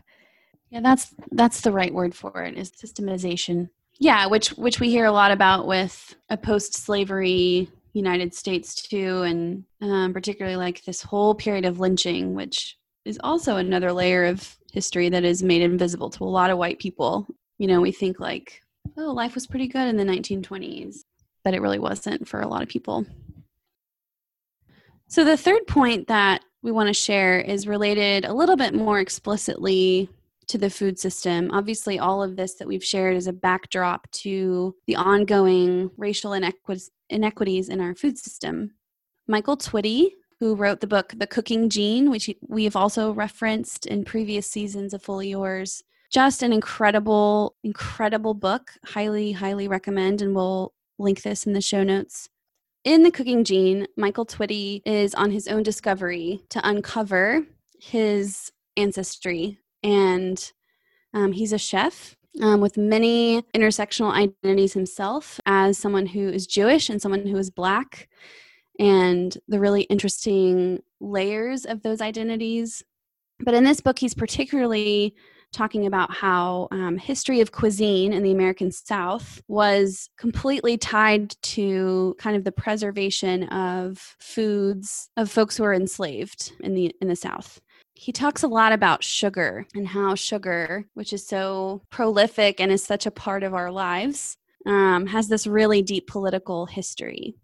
Yeah 0.70 0.80
that's 0.80 1.12
that's 1.32 1.60
the 1.62 1.72
right 1.72 1.92
word 1.92 2.14
for 2.14 2.44
it 2.44 2.56
is 2.56 2.70
systemization. 2.70 3.68
Yeah 3.98 4.26
which 4.26 4.50
which 4.50 4.78
we 4.78 4.90
hear 4.90 5.06
a 5.06 5.12
lot 5.12 5.32
about 5.32 5.66
with 5.66 6.14
a 6.30 6.36
post 6.36 6.74
slavery 6.74 7.68
United 7.98 8.34
States 8.34 8.74
too, 8.88 9.22
and 9.22 9.64
um, 9.82 10.12
particularly 10.12 10.56
like 10.56 10.84
this 10.84 11.02
whole 11.02 11.34
period 11.34 11.64
of 11.64 11.80
lynching, 11.80 12.34
which 12.34 12.76
is 13.04 13.18
also 13.22 13.56
another 13.56 13.92
layer 13.92 14.24
of 14.24 14.56
history 14.72 15.08
that 15.08 15.24
is 15.24 15.42
made 15.42 15.62
invisible 15.62 16.10
to 16.10 16.24
a 16.24 16.26
lot 16.26 16.50
of 16.50 16.58
white 16.58 16.78
people. 16.78 17.26
You 17.58 17.66
know, 17.66 17.80
we 17.80 17.92
think 17.92 18.20
like, 18.20 18.62
oh, 18.96 19.12
life 19.12 19.34
was 19.34 19.46
pretty 19.46 19.68
good 19.68 19.88
in 19.88 19.96
the 19.96 20.04
1920s, 20.04 20.98
but 21.44 21.54
it 21.54 21.60
really 21.60 21.78
wasn't 21.78 22.28
for 22.28 22.40
a 22.40 22.48
lot 22.48 22.62
of 22.62 22.68
people. 22.68 23.04
So, 25.08 25.24
the 25.24 25.36
third 25.36 25.66
point 25.66 26.08
that 26.08 26.44
we 26.62 26.70
want 26.70 26.88
to 26.88 26.94
share 26.94 27.40
is 27.40 27.66
related 27.66 28.24
a 28.24 28.34
little 28.34 28.56
bit 28.56 28.74
more 28.74 29.00
explicitly 29.00 30.10
to 30.48 30.58
the 30.58 30.70
food 30.70 30.98
system. 30.98 31.50
Obviously, 31.52 31.98
all 31.98 32.22
of 32.22 32.36
this 32.36 32.54
that 32.54 32.68
we've 32.68 32.84
shared 32.84 33.16
is 33.16 33.26
a 33.26 33.32
backdrop 33.32 34.10
to 34.10 34.74
the 34.86 34.96
ongoing 34.96 35.90
racial 35.96 36.32
inequ- 36.32 36.90
inequities 37.10 37.68
in 37.68 37.80
our 37.80 37.94
food 37.94 38.18
system. 38.18 38.72
Michael 39.26 39.56
Twitty, 39.56 40.10
who 40.40 40.54
wrote 40.54 40.80
the 40.80 40.86
book 40.86 41.12
The 41.16 41.26
Cooking 41.26 41.68
Gene, 41.68 42.10
which 42.10 42.30
we 42.46 42.64
have 42.64 42.76
also 42.76 43.12
referenced 43.12 43.86
in 43.86 44.04
previous 44.04 44.50
seasons 44.50 44.94
of 44.94 45.02
Fully 45.02 45.30
Yours, 45.30 45.82
just 46.10 46.42
an 46.42 46.52
incredible, 46.52 47.56
incredible 47.62 48.34
book. 48.34 48.72
Highly, 48.84 49.32
highly 49.32 49.68
recommend, 49.68 50.22
and 50.22 50.34
we'll 50.34 50.72
link 50.98 51.22
this 51.22 51.46
in 51.46 51.52
the 51.52 51.60
show 51.60 51.82
notes. 51.82 52.28
In 52.84 53.02
The 53.02 53.10
Cooking 53.10 53.44
Gene, 53.44 53.86
Michael 53.96 54.24
Twitty 54.24 54.80
is 54.86 55.14
on 55.14 55.30
his 55.30 55.48
own 55.48 55.62
discovery 55.62 56.40
to 56.50 56.66
uncover 56.66 57.44
his 57.78 58.50
ancestry 58.76 59.58
and 59.82 60.52
um, 61.14 61.32
he's 61.32 61.52
a 61.52 61.58
chef 61.58 62.16
um, 62.40 62.60
with 62.60 62.76
many 62.76 63.42
intersectional 63.54 64.12
identities 64.12 64.72
himself 64.72 65.40
as 65.46 65.78
someone 65.78 66.06
who 66.06 66.28
is 66.28 66.46
Jewish 66.46 66.88
and 66.88 67.00
someone 67.00 67.26
who 67.26 67.36
is 67.36 67.50
Black, 67.50 68.08
and 68.78 69.36
the 69.48 69.58
really 69.58 69.82
interesting 69.82 70.80
layers 71.00 71.64
of 71.64 71.82
those 71.82 72.00
identities. 72.00 72.82
But 73.40 73.54
in 73.54 73.64
this 73.64 73.80
book, 73.80 73.98
he's 73.98 74.14
particularly 74.14 75.14
talking 75.52 75.86
about 75.86 76.12
how 76.12 76.68
um, 76.70 76.98
history 76.98 77.40
of 77.40 77.52
cuisine 77.52 78.12
in 78.12 78.22
the 78.22 78.32
American 78.32 78.70
South 78.70 79.40
was 79.48 80.10
completely 80.18 80.76
tied 80.76 81.30
to 81.42 82.14
kind 82.18 82.36
of 82.36 82.44
the 82.44 82.52
preservation 82.52 83.44
of 83.44 84.16
foods 84.20 85.08
of 85.16 85.30
folks 85.30 85.56
who 85.56 85.62
were 85.62 85.72
enslaved 85.72 86.52
in 86.60 86.74
the 86.74 86.94
in 87.00 87.08
the 87.08 87.16
South 87.16 87.60
he 87.98 88.12
talks 88.12 88.44
a 88.44 88.48
lot 88.48 88.70
about 88.70 89.02
sugar 89.02 89.66
and 89.74 89.88
how 89.88 90.14
sugar, 90.14 90.86
which 90.94 91.12
is 91.12 91.26
so 91.26 91.82
prolific 91.90 92.60
and 92.60 92.70
is 92.70 92.80
such 92.80 93.06
a 93.06 93.10
part 93.10 93.42
of 93.42 93.54
our 93.54 93.72
lives, 93.72 94.36
um, 94.66 95.04
has 95.08 95.26
this 95.26 95.48
really 95.48 95.82
deep 95.82 96.06
political 96.06 96.66
history. 96.66 97.34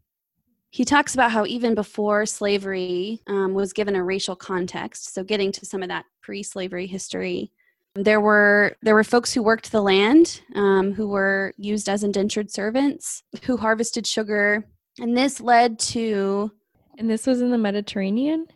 He 0.70 0.84
talks 0.84 1.12
about 1.12 1.32
how 1.32 1.44
even 1.44 1.74
before 1.74 2.24
slavery 2.24 3.20
um, 3.26 3.52
was 3.52 3.72
given 3.72 3.96
a 3.96 4.04
racial 4.04 4.36
context, 4.36 5.12
so 5.12 5.24
getting 5.24 5.50
to 5.50 5.66
some 5.66 5.82
of 5.82 5.88
that 5.88 6.04
pre-slavery 6.22 6.86
history, 6.86 7.50
there 7.96 8.20
were 8.20 8.76
there 8.80 8.94
were 8.94 9.02
folks 9.02 9.34
who 9.34 9.42
worked 9.42 9.72
the 9.72 9.82
land, 9.82 10.40
um, 10.54 10.92
who 10.92 11.08
were 11.08 11.52
used 11.56 11.88
as 11.88 12.04
indentured 12.04 12.52
servants, 12.52 13.24
who 13.42 13.56
harvested 13.56 14.06
sugar, 14.06 14.64
and 15.00 15.16
this 15.16 15.40
led 15.40 15.80
to. 15.80 16.52
And 16.96 17.10
this 17.10 17.26
was 17.26 17.40
in 17.40 17.50
the 17.50 17.58
Mediterranean. 17.58 18.46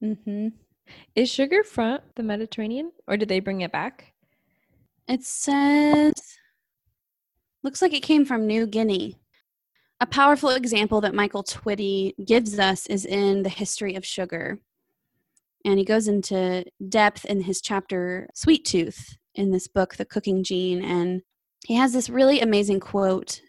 Mm-hmm. 0.00 0.48
Is 1.14 1.30
sugar 1.30 1.62
from 1.62 2.00
the 2.14 2.22
Mediterranean 2.22 2.92
or 3.06 3.16
did 3.16 3.28
they 3.28 3.40
bring 3.40 3.62
it 3.62 3.72
back? 3.72 4.12
It 5.08 5.24
says, 5.24 6.12
looks 7.62 7.80
like 7.82 7.94
it 7.94 8.02
came 8.02 8.24
from 8.24 8.46
New 8.46 8.66
Guinea. 8.66 9.16
A 10.00 10.06
powerful 10.06 10.50
example 10.50 11.00
that 11.00 11.14
Michael 11.14 11.42
Twitty 11.42 12.14
gives 12.24 12.58
us 12.58 12.86
is 12.86 13.04
in 13.04 13.42
the 13.42 13.48
history 13.48 13.94
of 13.94 14.04
sugar. 14.04 14.60
And 15.64 15.78
he 15.78 15.84
goes 15.84 16.06
into 16.06 16.64
depth 16.88 17.24
in 17.24 17.42
his 17.42 17.60
chapter 17.60 18.28
Sweet 18.34 18.64
Tooth 18.64 19.16
in 19.34 19.50
this 19.50 19.66
book, 19.66 19.96
The 19.96 20.04
Cooking 20.04 20.44
Gene. 20.44 20.84
And 20.84 21.22
he 21.66 21.74
has 21.74 21.92
this 21.92 22.08
really 22.08 22.40
amazing 22.40 22.80
quote 22.80 23.40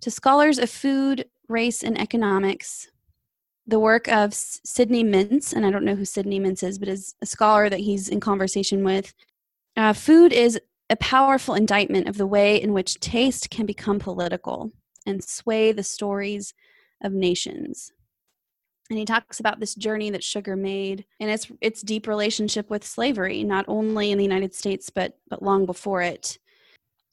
To 0.00 0.10
scholars 0.10 0.58
of 0.58 0.70
food, 0.70 1.26
race, 1.48 1.82
and 1.82 2.00
economics, 2.00 2.88
the 3.68 3.78
work 3.78 4.08
of 4.08 4.32
Sidney 4.34 5.04
Mintz, 5.04 5.52
and 5.52 5.64
I 5.64 5.70
don't 5.70 5.84
know 5.84 5.94
who 5.94 6.06
Sidney 6.06 6.40
Mintz 6.40 6.62
is, 6.62 6.78
but 6.78 6.88
is 6.88 7.14
a 7.20 7.26
scholar 7.26 7.68
that 7.68 7.80
he's 7.80 8.08
in 8.08 8.18
conversation 8.18 8.82
with. 8.82 9.12
Uh, 9.76 9.92
food 9.92 10.32
is 10.32 10.58
a 10.88 10.96
powerful 10.96 11.54
indictment 11.54 12.08
of 12.08 12.16
the 12.16 12.26
way 12.26 12.60
in 12.60 12.72
which 12.72 12.98
taste 12.98 13.50
can 13.50 13.66
become 13.66 13.98
political 13.98 14.72
and 15.06 15.22
sway 15.22 15.70
the 15.70 15.82
stories 15.82 16.54
of 17.02 17.12
nations. 17.12 17.92
And 18.88 18.98
he 18.98 19.04
talks 19.04 19.38
about 19.38 19.60
this 19.60 19.74
journey 19.74 20.08
that 20.10 20.24
sugar 20.24 20.56
made 20.56 21.04
and 21.20 21.30
its 21.30 21.52
its 21.60 21.82
deep 21.82 22.06
relationship 22.06 22.70
with 22.70 22.86
slavery, 22.86 23.44
not 23.44 23.66
only 23.68 24.10
in 24.10 24.16
the 24.16 24.24
United 24.24 24.54
States 24.54 24.88
but 24.88 25.18
but 25.28 25.42
long 25.42 25.66
before 25.66 26.00
it. 26.00 26.38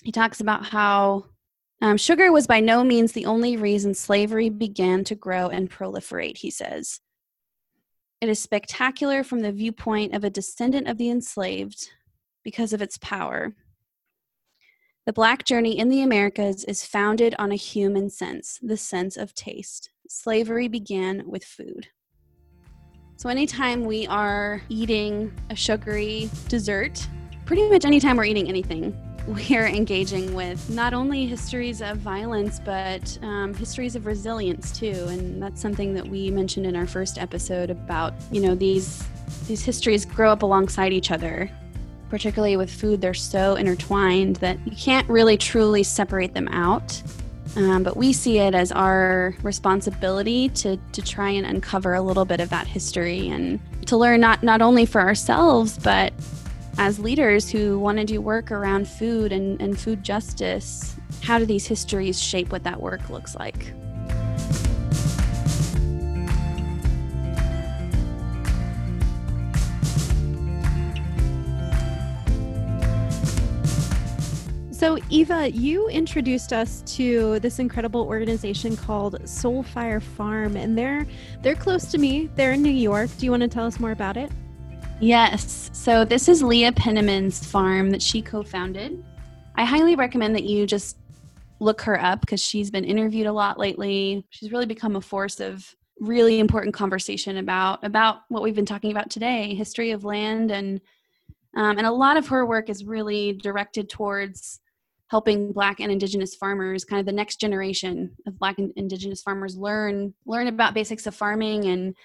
He 0.04 0.14
talks 0.14 0.40
about 0.40 0.66
how 0.66 1.26
um, 1.82 1.98
sugar 1.98 2.32
was 2.32 2.48
by 2.48 2.60
no 2.60 2.84
means 2.84 3.12
the 3.12 3.26
only 3.26 3.58
reason 3.58 3.94
slavery 3.94 4.50
began 4.50 5.04
to 5.06 5.16
grow 5.16 5.50
and 5.50 5.70
proliferate, 5.70 6.38
he 6.38 6.50
says. 6.50 7.02
It 8.22 8.30
is 8.30 8.42
spectacular 8.42 9.24
from 9.24 9.42
the 9.42 9.52
viewpoint 9.52 10.16
of 10.16 10.24
a 10.24 10.30
descendant 10.30 10.88
of 10.88 10.98
the 10.98 11.10
enslaved 11.10 11.90
because 12.44 12.74
of 12.74 12.82
its 12.82 12.98
power. 12.98 13.54
The 15.06 15.14
Black 15.14 15.44
journey 15.46 15.78
in 15.78 15.90
the 15.90 16.02
Americas 16.02 16.64
is 16.64 16.86
founded 16.86 17.36
on 17.38 17.52
a 17.52 17.56
human 17.56 18.10
sense, 18.10 18.58
the 18.64 18.78
sense 18.78 19.18
of 19.18 19.36
taste. 19.36 19.92
Slavery 20.08 20.68
began 20.68 21.24
with 21.28 21.44
food. 21.44 21.90
So, 23.18 23.30
anytime 23.30 23.84
we 23.84 24.08
are 24.08 24.62
eating 24.68 25.32
a 25.50 25.56
sugary 25.56 26.30
dessert, 26.48 27.08
pretty 27.46 27.70
much 27.70 27.86
anytime 27.86 28.18
we're 28.18 28.26
eating 28.26 28.50
anything, 28.50 28.98
we're 29.28 29.68
engaging 29.68 30.34
with 30.34 30.70
not 30.70 30.94
only 30.94 31.26
histories 31.26 31.82
of 31.82 31.98
violence, 31.98 32.60
but 32.60 33.18
um, 33.22 33.54
histories 33.54 33.96
of 33.96 34.06
resilience 34.06 34.78
too. 34.78 35.08
And 35.10 35.42
that's 35.42 35.62
something 35.62 35.94
that 35.96 36.08
we 36.08 36.30
mentioned 36.30 36.66
in 36.66 36.76
our 36.76 36.86
first 36.86 37.18
episode 37.18 37.70
about, 37.70 38.14
you 38.32 38.42
know, 38.42 38.56
these 38.56 39.04
these 39.48 39.64
histories 39.64 40.06
grow 40.06 40.32
up 40.32 40.44
alongside 40.44 40.94
each 40.94 41.12
other. 41.12 41.50
Particularly 42.10 42.56
with 42.56 42.70
food, 42.70 43.02
they're 43.02 43.16
so 43.16 43.56
intertwined 43.56 44.36
that 44.38 44.60
you 44.66 44.76
can't 44.76 45.10
really 45.10 45.38
truly 45.38 45.82
separate 45.82 46.34
them 46.34 46.48
out. 46.50 47.02
Um, 47.56 47.84
but 47.84 47.98
we 47.98 48.14
see 48.14 48.38
it 48.40 48.54
as 48.54 48.72
our 48.72 49.34
responsibility 49.42 50.50
to, 50.50 50.78
to 50.92 51.02
try 51.02 51.30
and 51.30 51.46
uncover 51.46 51.94
a 51.94 52.02
little 52.02 52.26
bit 52.26 52.40
of 52.40 52.50
that 52.50 52.68
history 52.68 53.30
and 53.30 53.60
to 53.88 53.98
learn 53.98 54.20
not, 54.20 54.44
not 54.44 54.62
only 54.62 54.86
for 54.86 55.00
ourselves, 55.02 55.78
but 55.78 56.14
as 56.78 57.00
leaders 57.00 57.50
who 57.50 57.80
want 57.80 57.98
to 57.98 58.06
do 58.06 58.22
work 58.22 58.52
around 58.52 58.88
food 58.88 59.32
and, 59.32 59.62
and 59.62 59.80
food 59.80 60.04
justice, 60.04 60.96
how 61.22 61.40
do 61.40 61.46
these 61.46 61.66
histories 61.66 62.22
shape 62.22 62.52
what 62.52 62.64
that 62.64 62.82
work 62.82 63.10
looks 63.10 63.36
like? 63.36 63.74
So, 74.72 75.00
Eva, 75.10 75.50
you 75.50 75.88
introduced 75.88 76.52
us 76.52 76.84
to 76.98 77.40
this 77.40 77.60
incredible 77.60 78.02
organization 78.02 78.76
called 78.76 79.20
Soulfire 79.24 80.02
Farm, 80.02 80.56
and 80.58 80.78
they're 80.78 81.08
they're 81.42 81.56
close 81.56 81.86
to 81.86 81.98
me. 81.98 82.30
They're 82.36 82.52
in 82.52 82.62
New 82.62 82.70
York. 82.70 83.10
Do 83.18 83.26
you 83.26 83.32
want 83.32 83.42
to 83.42 83.48
tell 83.48 83.66
us 83.66 83.80
more 83.80 83.92
about 83.92 84.18
it? 84.18 84.30
Yes. 85.02 85.70
So 85.74 86.06
this 86.06 86.30
is 86.30 86.42
Leah 86.42 86.72
Penniman's 86.72 87.46
farm 87.46 87.92
that 87.92 88.02
she 88.02 88.22
co-founded. 88.22 89.04
I 89.56 89.66
highly 89.66 89.96
recommend 89.96 90.36
that 90.36 90.46
you 90.46 90.66
just 90.66 90.98
look 91.60 91.82
her 91.82 92.02
up 92.02 92.22
because 92.22 92.42
she's 92.42 92.72
been 92.72 92.86
interviewed 92.86 93.28
a 93.28 93.34
lot 93.34 93.60
lately. 93.60 94.26
She's 94.30 94.52
really 94.52 94.66
become 94.66 94.96
a 94.96 95.02
force 95.02 95.40
of 95.40 95.76
really 96.00 96.40
important 96.40 96.74
conversation 96.74 97.38
about 97.38 97.84
about 97.84 98.22
what 98.30 98.42
we've 98.42 98.56
been 98.56 98.66
talking 98.66 98.92
about 98.92 99.10
today, 99.10 99.54
history 99.54 99.92
of 99.92 100.06
land 100.06 100.52
and 100.52 100.80
um, 101.58 101.78
and 101.78 101.88
a 101.88 101.92
lot 101.92 102.18
of 102.18 102.28
her 102.28 102.46
work 102.46 102.70
is 102.70 102.86
really 102.86 103.34
directed 103.34 103.90
towards 103.90 104.60
helping 105.08 105.52
black 105.52 105.80
and 105.80 105.92
indigenous 105.92 106.36
farmers 106.36 106.84
kind 106.84 107.00
of 107.00 107.06
the 107.06 107.12
next 107.12 107.40
generation 107.40 108.12
of 108.28 108.40
black 108.40 108.58
and 108.60 108.74
indigenous 108.76 109.22
farmers 109.22 109.56
learn 109.58 110.14
learn 110.26 110.48
about 110.48 110.74
basics 110.74 111.06
of 111.06 111.16
farming 111.16 111.66
and 111.66 111.96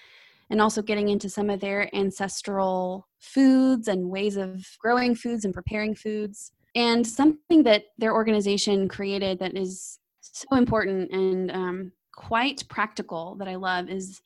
and 0.51 0.61
also 0.61 0.81
getting 0.81 1.09
into 1.09 1.29
some 1.29 1.49
of 1.49 1.61
their 1.61 1.93
ancestral 1.95 3.07
foods 3.19 3.87
and 3.87 4.09
ways 4.09 4.37
of 4.37 4.63
growing 4.79 5.15
foods 5.15 5.45
and 5.45 5.53
preparing 5.53 5.95
foods 5.95 6.51
and 6.75 7.05
something 7.05 7.63
that 7.63 7.85
their 7.97 8.13
organization 8.13 8.87
created 8.87 9.39
that 9.39 9.57
is 9.57 9.97
so 10.21 10.55
important 10.55 11.11
and 11.11 11.51
um, 11.51 11.91
quite 12.13 12.63
practical 12.69 13.35
that 13.39 13.47
i 13.47 13.55
love 13.55 13.89
is 13.89 14.21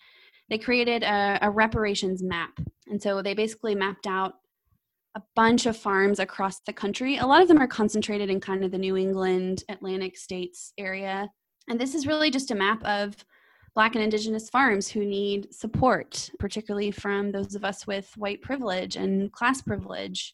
they 0.50 0.58
created 0.58 1.04
a, 1.04 1.40
a 1.44 1.50
reparations 1.50 2.22
map 2.22 2.60
and 2.88 3.02
so 3.02 3.22
they 3.22 3.34
basically 3.34 3.76
mapped 3.76 4.08
out 4.08 4.34
a 5.16 5.22
bunch 5.34 5.66
of 5.66 5.78
farms 5.78 6.20
across 6.20 6.60
the 6.60 6.74
country. 6.74 7.18
A 7.18 7.26
lot 7.26 7.42
of 7.42 7.48
them 7.48 7.62
are 7.62 7.68
concentrated 7.68 8.30
in 8.30 8.42
kind 8.42 8.66
of 8.66 8.72
the 8.72 8.78
New 8.78 8.98
England, 8.98 9.64
Atlantic 9.70 10.18
states 10.18 10.74
area. 10.78 11.30
And 11.70 11.80
this 11.80 11.96
is 11.96 12.06
really 12.06 12.30
just 12.30 12.52
a 12.52 12.56
map 12.56 12.84
of 12.84 13.16
Black 13.76 13.96
and 13.96 14.04
Indigenous 14.04 14.50
farms 14.50 14.88
who 14.88 15.06
need 15.06 15.54
support, 15.54 16.32
particularly 16.40 16.92
from 16.92 17.32
those 17.32 17.56
of 17.56 17.66
us 17.66 17.86
with 17.86 18.12
white 18.16 18.42
privilege 18.42 18.96
and 18.96 19.32
class 19.32 19.62
privilege. 19.62 20.34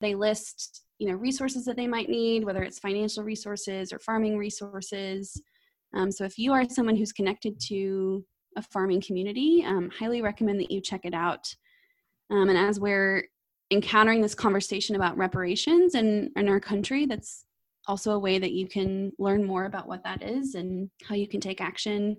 They 0.00 0.14
list 0.14 0.82
you 1.00 1.08
know 1.08 1.14
resources 1.14 1.64
that 1.64 1.76
they 1.76 1.88
might 1.88 2.08
need 2.08 2.44
whether 2.44 2.62
it's 2.62 2.78
financial 2.78 3.24
resources 3.24 3.92
or 3.92 3.98
farming 3.98 4.38
resources 4.38 5.42
um, 5.94 6.12
so 6.12 6.24
if 6.24 6.38
you 6.38 6.52
are 6.52 6.68
someone 6.68 6.94
who's 6.94 7.10
connected 7.10 7.58
to 7.58 8.24
a 8.56 8.62
farming 8.62 9.00
community 9.00 9.64
um, 9.66 9.90
highly 9.98 10.22
recommend 10.22 10.60
that 10.60 10.70
you 10.70 10.80
check 10.80 11.00
it 11.04 11.14
out 11.14 11.52
um, 12.30 12.48
and 12.48 12.58
as 12.58 12.78
we're 12.78 13.24
encountering 13.72 14.20
this 14.20 14.34
conversation 14.34 14.94
about 14.94 15.16
reparations 15.16 15.94
in, 15.94 16.30
in 16.36 16.48
our 16.48 16.60
country 16.60 17.06
that's 17.06 17.46
also 17.86 18.12
a 18.12 18.18
way 18.18 18.38
that 18.38 18.52
you 18.52 18.68
can 18.68 19.10
learn 19.18 19.44
more 19.44 19.64
about 19.64 19.88
what 19.88 20.04
that 20.04 20.22
is 20.22 20.54
and 20.54 20.90
how 21.02 21.14
you 21.14 21.26
can 21.26 21.40
take 21.40 21.60
action 21.60 22.16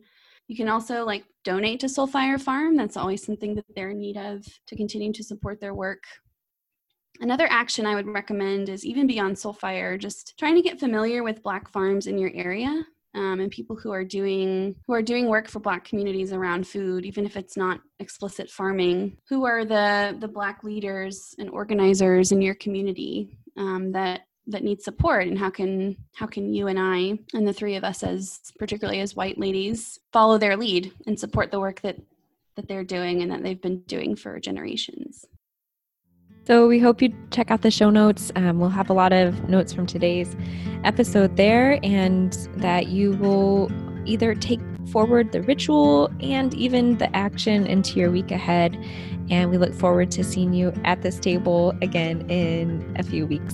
you 0.52 0.58
can 0.58 0.68
also 0.68 1.06
like 1.06 1.24
donate 1.46 1.80
to 1.80 1.86
soulfire 1.86 2.40
farm. 2.40 2.76
That's 2.76 2.98
always 2.98 3.26
something 3.26 3.56
that 3.56 3.64
they're 3.74 3.92
in 3.92 4.02
need 4.02 4.18
of 4.18 4.46
to 4.68 4.76
continue 4.76 5.14
to 5.14 5.24
support 5.24 5.62
their 5.62 5.74
work. 5.74 6.04
Another 7.22 7.48
action 7.50 7.86
i 7.86 7.96
would 7.96 8.08
recommend 8.08 8.68
is 8.68 8.86
even 8.86 9.08
beyond 9.08 9.38
soulfire 9.38 9.98
just 9.98 10.34
trying 10.38 10.56
to 10.56 10.62
get 10.62 10.78
familiar 10.78 11.24
with 11.24 11.42
black 11.42 11.70
farms 11.70 12.08
in 12.08 12.18
your 12.18 12.32
area 12.34 12.84
um, 13.14 13.40
and 13.40 13.50
people 13.52 13.78
who 13.78 13.92
are 13.92 14.04
doing 14.04 14.76
who 14.88 14.94
are 14.94 15.02
doing 15.02 15.28
work 15.28 15.48
for 15.48 15.62
black 15.62 15.86
communities 15.86 16.34
around 16.34 16.68
food 16.68 17.06
even 17.06 17.26
if 17.26 17.38
it's 17.38 17.56
not 17.56 17.80
explicit 18.00 18.50
farming. 18.50 19.16
Who 19.30 19.46
are 19.46 19.64
the 19.64 20.18
the 20.20 20.28
black 20.28 20.66
leaders 20.66 21.34
and 21.40 21.50
organizers 21.50 22.34
in 22.34 22.42
your 22.42 22.56
community 22.56 23.38
um, 23.56 23.94
that 23.94 24.22
that 24.48 24.64
need 24.64 24.82
support 24.82 25.28
and 25.28 25.38
how 25.38 25.50
can 25.50 25.96
how 26.16 26.26
can 26.26 26.54
you 26.54 26.68
and 26.68 26.80
i 26.80 27.18
and 27.34 27.48
the 27.48 27.54
three 27.54 27.76
of 27.76 27.84
us 27.84 28.04
as 28.04 28.40
particularly 28.58 29.00
as 29.00 29.16
white 29.16 29.38
ladies 29.38 30.00
follow 30.12 30.38
their 30.38 30.58
lead 30.58 30.92
and 31.06 31.20
support 31.20 31.52
the 31.52 31.60
work 31.60 31.80
that 31.82 31.98
that 32.56 32.68
they're 32.68 32.84
doing 32.84 33.22
and 33.22 33.32
that 33.32 33.44
they've 33.44 33.62
been 33.62 33.82
doing 33.82 34.16
for 34.16 34.40
generations 34.40 35.26
so 36.48 36.68
we 36.68 36.80
hope 36.80 37.02
you 37.02 37.14
check 37.30 37.52
out 37.52 37.62
the 37.62 37.70
show 37.70 37.92
notes. 37.92 38.32
Um, 38.36 38.60
we'll 38.60 38.70
have 38.70 38.90
a 38.90 38.94
lot 38.94 39.14
of 39.14 39.48
notes 39.48 39.74
from 39.74 39.86
today's 39.86 40.36
episode 40.84 41.38
there, 41.38 41.80
and 41.84 42.34
that 42.58 42.88
you 42.88 43.12
will 43.14 43.72
either 44.06 44.34
take 44.34 44.60
forward 44.92 45.32
the 45.32 45.44
ritual 45.44 46.12
and 46.20 46.54
even 46.56 46.98
the 46.98 47.16
action 47.16 47.68
into 47.68 48.00
your 48.00 48.10
week 48.10 48.32
ahead. 48.32 48.76
And 49.30 49.52
we 49.52 49.60
look 49.60 49.74
forward 49.74 50.10
to 50.12 50.24
seeing 50.24 50.54
you 50.54 50.74
at 50.84 51.04
this 51.04 51.20
table 51.20 51.76
again 51.82 52.30
in 52.30 52.96
a 52.98 53.04
few 53.04 53.28
weeks. 53.28 53.54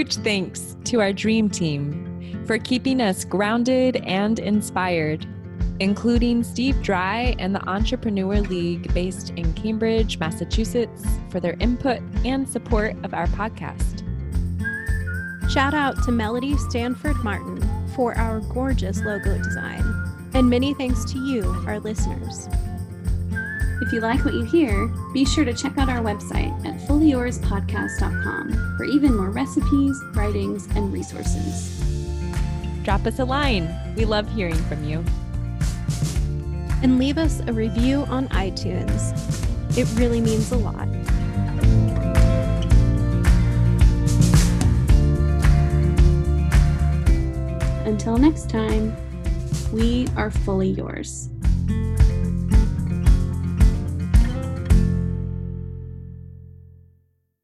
Huge 0.00 0.16
thanks 0.16 0.78
to 0.84 1.02
our 1.02 1.12
dream 1.12 1.50
team 1.50 2.42
for 2.46 2.56
keeping 2.56 3.02
us 3.02 3.22
grounded 3.22 3.96
and 3.96 4.38
inspired, 4.38 5.26
including 5.78 6.42
Steve 6.42 6.80
Dry 6.80 7.36
and 7.38 7.54
the 7.54 7.62
Entrepreneur 7.68 8.40
League 8.40 8.94
based 8.94 9.28
in 9.36 9.52
Cambridge, 9.52 10.18
Massachusetts, 10.18 11.04
for 11.28 11.38
their 11.38 11.54
input 11.60 12.00
and 12.24 12.48
support 12.48 12.96
of 13.04 13.12
our 13.12 13.26
podcast. 13.26 14.00
Shout 15.50 15.74
out 15.74 16.02
to 16.04 16.12
Melody 16.12 16.56
Stanford 16.56 17.22
Martin 17.22 17.60
for 17.88 18.16
our 18.16 18.40
gorgeous 18.40 19.02
logo 19.02 19.36
design. 19.36 19.84
And 20.32 20.48
many 20.48 20.72
thanks 20.72 21.04
to 21.12 21.18
you, 21.18 21.42
our 21.66 21.78
listeners. 21.78 22.48
If 23.80 23.94
you 23.94 24.00
like 24.00 24.26
what 24.26 24.34
you 24.34 24.44
hear, 24.44 24.88
be 25.14 25.24
sure 25.24 25.46
to 25.46 25.54
check 25.54 25.78
out 25.78 25.88
our 25.88 26.02
website 26.02 26.52
at 26.66 26.78
fullyyourspodcast.com 26.86 28.76
for 28.76 28.84
even 28.84 29.16
more 29.16 29.30
recipes, 29.30 29.98
writings, 30.14 30.68
and 30.76 30.92
resources. 30.92 31.82
Drop 32.82 33.06
us 33.06 33.18
a 33.20 33.24
line. 33.24 33.74
We 33.96 34.04
love 34.04 34.30
hearing 34.34 34.54
from 34.54 34.84
you. 34.84 35.02
And 36.82 36.98
leave 36.98 37.16
us 37.16 37.40
a 37.46 37.54
review 37.54 38.04
on 38.10 38.28
iTunes. 38.28 39.16
It 39.78 39.88
really 39.98 40.20
means 40.20 40.52
a 40.52 40.58
lot. 40.58 40.88
Until 47.86 48.18
next 48.18 48.50
time, 48.50 48.94
we 49.72 50.06
are 50.16 50.30
fully 50.30 50.68
yours. 50.68 51.30